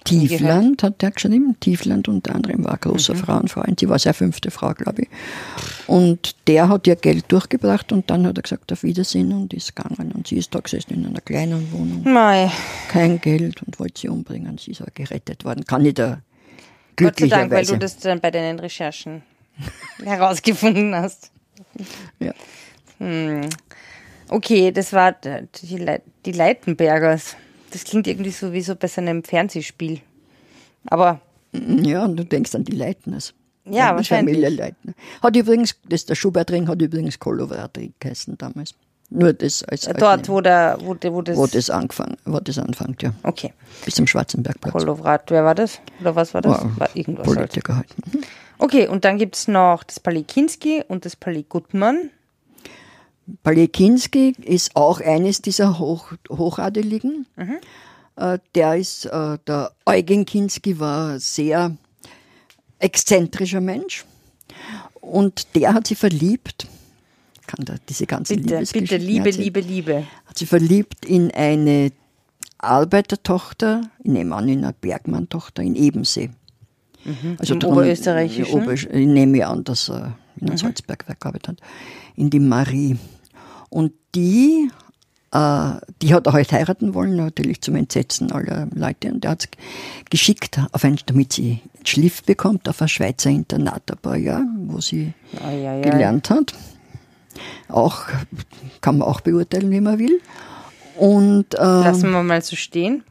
Tiefland 0.09 0.83
hat 0.83 1.01
der 1.01 1.11
geschrieben. 1.11 1.55
Tiefland 1.59 2.07
unter 2.07 2.35
anderem 2.35 2.63
war 2.63 2.73
ein 2.73 2.79
großer 2.79 3.15
Frauenfreund. 3.15 3.79
Sie 3.79 3.89
war 3.89 3.99
seine 3.99 4.13
fünfte 4.13 4.51
Frau, 4.51 4.73
glaube 4.73 5.03
ich. 5.03 5.09
Und 5.87 6.35
der 6.47 6.69
hat 6.69 6.87
ihr 6.87 6.95
Geld 6.95 7.25
durchgebracht 7.31 7.91
und 7.91 8.09
dann 8.09 8.25
hat 8.25 8.37
er 8.37 8.43
gesagt, 8.43 8.71
auf 8.71 8.83
Wiedersehen 8.83 9.31
und 9.31 9.53
ist 9.53 9.75
gegangen. 9.75 10.11
Und 10.11 10.27
sie 10.27 10.37
ist 10.37 10.53
da 10.53 10.59
gesessen 10.59 10.93
in 10.93 11.05
einer 11.05 11.21
kleinen 11.21 11.71
Wohnung. 11.71 12.03
Mei. 12.03 12.51
Kein 12.89 13.21
Geld 13.21 13.61
und 13.63 13.79
wollte 13.79 14.01
sie 14.01 14.09
umbringen. 14.09 14.57
Sie 14.57 14.71
ist 14.71 14.81
aber 14.81 14.91
gerettet 14.93 15.45
worden. 15.45 15.65
Kann 15.65 15.85
ich 15.85 15.93
da 15.93 16.21
Gott 16.95 17.19
sei 17.19 17.27
Dank, 17.27 17.51
weil 17.51 17.65
du 17.65 17.77
das 17.77 17.97
dann 17.97 18.19
bei 18.19 18.31
deinen 18.31 18.59
Recherchen 18.59 19.21
herausgefunden 20.03 20.95
hast. 20.95 21.31
ja. 22.19 22.33
Okay, 24.29 24.71
das 24.71 24.93
war 24.93 25.13
die, 25.13 25.77
Le 25.77 26.01
die 26.25 26.31
Leitenbergers. 26.33 27.35
Das 27.71 27.83
klingt 27.83 28.07
irgendwie 28.07 28.31
so 28.31 28.51
wie 28.53 28.61
so 28.61 28.75
bei 28.75 28.87
so 28.87 29.01
einem 29.01 29.23
Fernsehspiel. 29.23 30.01
Aber 30.87 31.19
ja, 31.53 32.05
und 32.05 32.17
du 32.17 32.25
denkst 32.25 32.55
an 32.55 32.63
die 32.63 32.75
Leitners. 32.75 33.33
Ja, 33.65 33.91
Die 33.91 33.97
wahrscheinlich. 33.97 34.35
Familie 34.37 34.49
Leitner. 34.57 34.93
Hat 35.21 35.35
übrigens, 35.35 35.75
das 35.87 36.05
der 36.05 36.15
Schubertring 36.15 36.67
hat 36.67 36.81
übrigens 36.81 37.19
Kolovratring 37.19 37.93
geheißen 37.99 38.37
damals. 38.37 38.73
Nur 39.11 39.33
das 39.33 39.63
als 39.63 39.81
dort, 39.85 40.03
Altname. 40.03 40.27
wo, 40.27 40.41
der, 40.41 40.77
wo, 40.81 40.93
der- 40.93 41.13
wo 41.13 41.21
das. 41.23 41.35
wo 41.37 41.47
das 41.47 41.69
angefangen, 41.71 42.17
wo 42.25 42.39
das 42.39 42.59
anfängt, 42.59 43.01
ja. 43.01 43.11
okay. 43.23 43.53
Bis 43.83 43.95
zum 43.95 44.05
Schwarzenbergplatz. 44.05 44.71
Kolovrat, 44.73 45.31
wer 45.31 45.43
war 45.43 45.55
das? 45.55 45.79
Oder 45.99 46.15
was 46.15 46.33
war 46.35 46.41
das? 46.41 46.61
War 46.63 46.79
War 46.79 46.89
irgendwas. 46.95 47.25
Halt. 47.27 47.37
Politiker 47.37 47.75
halt. 47.77 47.87
Mhm. 48.13 48.21
Okay, 48.59 48.87
und 48.87 49.05
dann 49.05 49.17
gibt 49.17 49.35
es 49.35 49.47
noch 49.47 49.83
das 49.83 49.99
Palais 49.99 50.23
Kinski 50.27 50.83
und 50.87 51.05
das 51.05 51.15
Palais 51.15 51.45
Gutmann. 51.49 52.11
Palais 53.43 53.67
Kinski 53.67 54.35
ist 54.41 54.75
auch 54.75 55.01
eines 55.01 55.41
dieser 55.41 55.79
Hoch, 55.79 56.13
Hochadeligen. 56.29 57.25
Äh, 58.15 58.39
der 58.55 58.75
ist, 58.75 59.05
äh, 59.05 59.37
der 59.47 59.71
Eugen 59.85 60.25
Kinski 60.25 60.79
war 60.79 61.13
ein 61.13 61.19
sehr 61.19 61.75
exzentrischer 62.79 63.61
Mensch 63.61 64.05
und 65.01 65.55
der 65.55 65.73
hat 65.73 65.87
sich 65.87 65.97
verliebt. 65.97 66.67
Kann 67.47 67.65
da 67.65 67.75
diese 67.87 68.05
ganze 68.05 68.35
Bitte, 68.35 68.63
bitte, 68.73 68.97
Liebe, 68.97 69.25
erzählen. 69.25 69.43
Liebe, 69.43 69.59
Liebe. 69.61 70.07
Hat 70.25 70.37
sich 70.37 70.47
verliebt 70.47 71.05
in 71.05 71.31
eine 71.31 71.91
Arbeitertochter, 72.59 73.89
ich 74.03 74.11
nehme 74.11 74.35
an, 74.35 74.49
in 74.49 74.63
eine 74.63 74.73
Bergmann-Tochter 74.73 75.63
in 75.63 75.75
Ebensee. 75.75 76.29
Also 77.37 77.55
Im 77.55 77.63
Oberösterreichischen? 77.63 78.61
Ober, 78.61 78.73
ich 78.73 78.87
nehme 78.89 79.47
an, 79.47 79.63
dass 79.63 79.89
er 79.89 80.17
in 80.35 80.49
einem 80.49 80.57
Salzbergwerk 80.57 81.19
gearbeitet 81.19 81.47
hat. 81.47 81.57
In 82.15 82.29
die 82.29 82.39
Marie. 82.39 82.97
Und 83.69 83.93
die, 84.15 84.69
äh, 85.31 85.71
die 86.01 86.13
hat 86.13 86.27
er 86.27 86.33
halt 86.33 86.51
heiraten 86.51 86.93
wollen, 86.93 87.15
natürlich 87.15 87.61
zum 87.61 87.75
Entsetzen 87.75 88.31
aller 88.31 88.67
Leute. 88.73 89.11
Und 89.11 89.25
er 89.25 89.31
hat 89.31 89.47
geschickt, 90.09 90.59
auf 90.71 90.83
ein, 90.83 90.99
damit 91.05 91.33
sie 91.33 91.61
Schliff 91.83 92.23
bekommt, 92.23 92.67
auf 92.67 92.81
ein 92.81 92.87
Schweizer 92.87 93.29
Internat 93.29 93.83
ein 93.91 93.97
paar 93.97 94.17
Jahre, 94.17 94.45
wo 94.65 94.81
sie 94.81 95.13
Ai, 95.43 95.67
ai, 95.67 95.77
ai. 95.77 95.81
gelernt 95.81 96.29
hat. 96.29 96.53
Auch, 97.67 98.05
kann 98.81 98.97
man 98.97 99.07
auch 99.07 99.21
beurteilen, 99.21 99.71
wie 99.71 99.81
man 99.81 99.99
will. 99.99 100.19
Und 100.97 101.53
äh, 101.53 101.61
Lassen 101.61 102.11
wir 102.11 102.23
mal 102.23 102.41
so 102.41 102.55
stehen. 102.55 103.03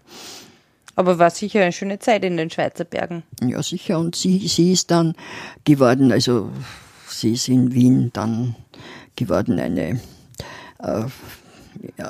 Aber 0.96 1.18
war 1.20 1.30
sicher 1.30 1.62
eine 1.62 1.72
schöne 1.72 2.00
Zeit 2.00 2.24
in 2.24 2.36
den 2.36 2.50
Schweizer 2.50 2.84
Bergen. 2.84 3.22
Ja, 3.40 3.62
sicher. 3.62 4.00
Und 4.00 4.16
sie, 4.16 4.46
sie 4.48 4.72
ist 4.72 4.90
dann 4.90 5.14
geworden, 5.64 6.10
also 6.10 6.50
sie 7.08 7.34
ist 7.34 7.48
in 7.48 7.72
Wien 7.72 8.10
dann 8.12 8.56
geworden 9.14 9.60
eine 9.60 10.00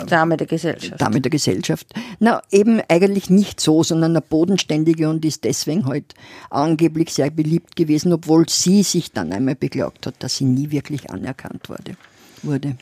Dame 0.07 0.37
der 0.37 0.47
Gesellschaft. 0.47 1.01
Dame 1.01 1.21
der 1.21 1.31
Gesellschaft. 1.31 1.87
Na, 2.19 2.43
eben 2.51 2.81
eigentlich 2.89 3.29
nicht 3.29 3.61
so, 3.61 3.83
sondern 3.83 4.13
eine 4.13 4.21
bodenständige 4.21 5.09
und 5.09 5.25
ist 5.25 5.45
deswegen 5.45 5.87
halt 5.87 6.15
angeblich 6.51 7.13
sehr 7.13 7.31
beliebt 7.31 7.77
gewesen, 7.77 8.13
obwohl 8.13 8.49
sie 8.49 8.83
sich 8.83 9.13
dann 9.13 9.33
einmal 9.33 9.57
beklagt 9.57 10.07
hat, 10.07 10.15
dass 10.21 10.37
sie 10.37 10.45
nie 10.45 10.71
wirklich 10.71 11.11
anerkannt 11.11 11.69
wurde. 11.69 11.97
wurde. 12.43 12.77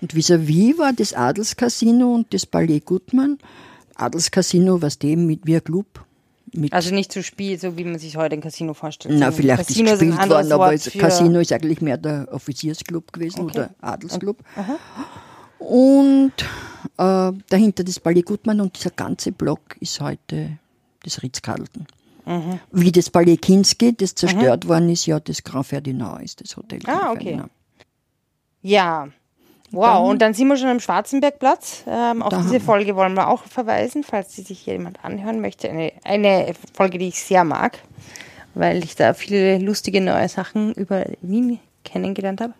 Und 0.00 0.14
vis-à-vis 0.14 0.78
war 0.78 0.92
das 0.92 1.12
Adelscasino 1.12 2.14
und 2.14 2.32
das 2.32 2.46
Palais 2.46 2.80
Gutmann. 2.84 3.38
Adelscasino, 3.94 4.80
was 4.82 4.98
dem 4.98 5.26
mit 5.26 5.46
ein 5.46 5.62
Club. 5.62 6.04
Mit 6.52 6.72
Also 6.72 6.94
nicht 6.94 7.12
zu 7.12 7.22
Spiel, 7.22 7.58
so 7.58 7.76
wie 7.76 7.84
man 7.84 7.98
sich 7.98 8.16
heute 8.16 8.34
ein 8.34 8.40
Casino 8.40 8.74
vorstellt. 8.74 9.14
Na, 9.18 9.30
vielleicht 9.30 9.66
Casino 9.68 9.92
ist 9.92 10.00
gespielt 10.00 10.18
anderes 10.18 10.50
worden, 10.50 10.52
aber 10.52 10.72
Wort 10.72 10.98
Casino 10.98 11.40
ist 11.40 11.52
eigentlich 11.52 11.80
mehr 11.80 11.96
der 11.96 12.28
Offiziersclub 12.32 13.12
gewesen 13.12 13.44
oder 13.44 13.70
Adelsclub. 13.80 14.38
Und 15.58 16.32
äh, 16.96 17.32
dahinter 17.48 17.84
das 17.84 18.00
Palais 18.00 18.22
Gutmann 18.22 18.60
und 18.60 18.76
dieser 18.76 18.90
ganze 18.90 19.30
Block 19.32 19.76
ist 19.80 20.00
heute 20.00 20.58
das 21.04 21.22
Ritz-Carlton. 21.22 21.86
Mhm. 22.26 22.60
Wie 22.72 22.92
das 22.92 23.10
Palais 23.10 23.36
Kinski, 23.36 23.94
das 23.96 24.14
zerstört 24.14 24.66
worden 24.68 24.88
ist, 24.90 25.06
ja, 25.06 25.20
das 25.20 25.42
Grand 25.42 25.66
Ferdinand 25.66 26.22
ist 26.22 26.40
das 26.40 26.56
Hotel. 26.56 26.80
Grand 26.80 27.02
Ah, 27.02 27.10
okay. 27.12 27.22
Ferdinand. 27.24 27.50
Ja. 28.62 29.08
Wow, 29.72 30.08
und 30.10 30.20
dann 30.20 30.34
sind 30.34 30.48
wir 30.48 30.56
schon 30.56 30.68
am 30.68 30.80
Schwarzenbergplatz. 30.80 31.84
Ähm, 31.86 32.22
auf 32.22 32.32
diese 32.42 32.58
Folge 32.60 32.96
wollen 32.96 33.14
wir 33.14 33.28
auch 33.28 33.44
verweisen, 33.44 34.02
falls 34.02 34.34
sie 34.34 34.42
sich 34.42 34.66
jemand 34.66 35.04
anhören 35.04 35.40
möchte. 35.40 35.70
Eine, 35.70 35.92
eine 36.04 36.54
Folge, 36.74 36.98
die 36.98 37.08
ich 37.08 37.22
sehr 37.22 37.44
mag, 37.44 37.78
weil 38.54 38.82
ich 38.82 38.96
da 38.96 39.14
viele 39.14 39.58
lustige 39.58 40.00
neue 40.00 40.28
Sachen 40.28 40.74
über 40.74 41.04
Wien 41.22 41.60
kennengelernt 41.84 42.40
habe. 42.40 42.52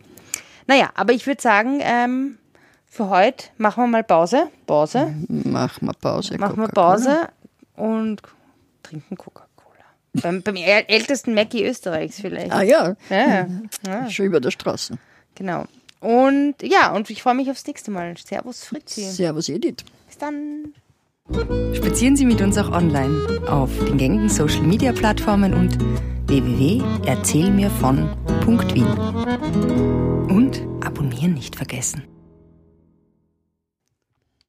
Naja, 0.69 0.91
aber 0.95 1.13
ich 1.13 1.27
würde 1.27 1.43
sagen, 1.43 1.81
ähm, 1.83 2.39
für 2.87 3.09
heute 3.09 3.47
machen 3.59 3.83
wir 3.85 3.89
mal 3.89 4.05
Pause. 4.05 4.49
Pause. 4.67 5.13
Machen 5.29 5.89
wir 5.89 5.95
Pause. 5.95 6.39
Machen 6.39 6.59
wir. 6.59 6.69
Pause 6.69 7.29
und 7.77 8.23
trinken 8.85 9.17
Coca-Cola. 9.17 9.85
beim, 10.15 10.43
beim 10.43 10.55
äl- 10.55 10.87
ältesten 10.89 11.35
Mackie 11.35 11.65
Österreichs 11.67 12.21
vielleicht. 12.21 12.53
Ah 12.53 12.63
ja, 12.63 12.95
Ja, 13.09 13.47
ja, 13.87 14.11
schon 14.11 14.27
über 14.27 14.41
der 14.41 14.53
Straße. 14.53 14.97
genau. 15.35 15.65
Und 16.01 16.55
ja, 16.63 16.93
und 16.93 17.09
ich 17.11 17.23
freue 17.23 17.35
mich 17.35 17.51
aufs 17.51 17.67
nächste 17.67 17.91
Mal. 17.91 18.15
Servus 18.17 18.65
Fritzi. 18.65 19.03
Servus 19.03 19.49
Edith. 19.49 19.85
Bis 20.07 20.19
dann. 20.19 20.75
Spazieren 21.75 22.17
Sie 22.17 22.25
mit 22.25 22.41
uns 22.41 22.57
auch 22.59 22.73
online 22.73 23.41
auf 23.47 23.71
den 23.85 23.99
gängigen 23.99 24.29
Social 24.29 24.63
Media 24.63 24.91
Plattformen 24.93 25.55
und 25.55 25.79
www.erzählmirvon.wien. 26.27 28.87
Und 30.29 30.67
abonnieren 30.85 31.35
nicht 31.35 31.55
vergessen. 31.55 32.03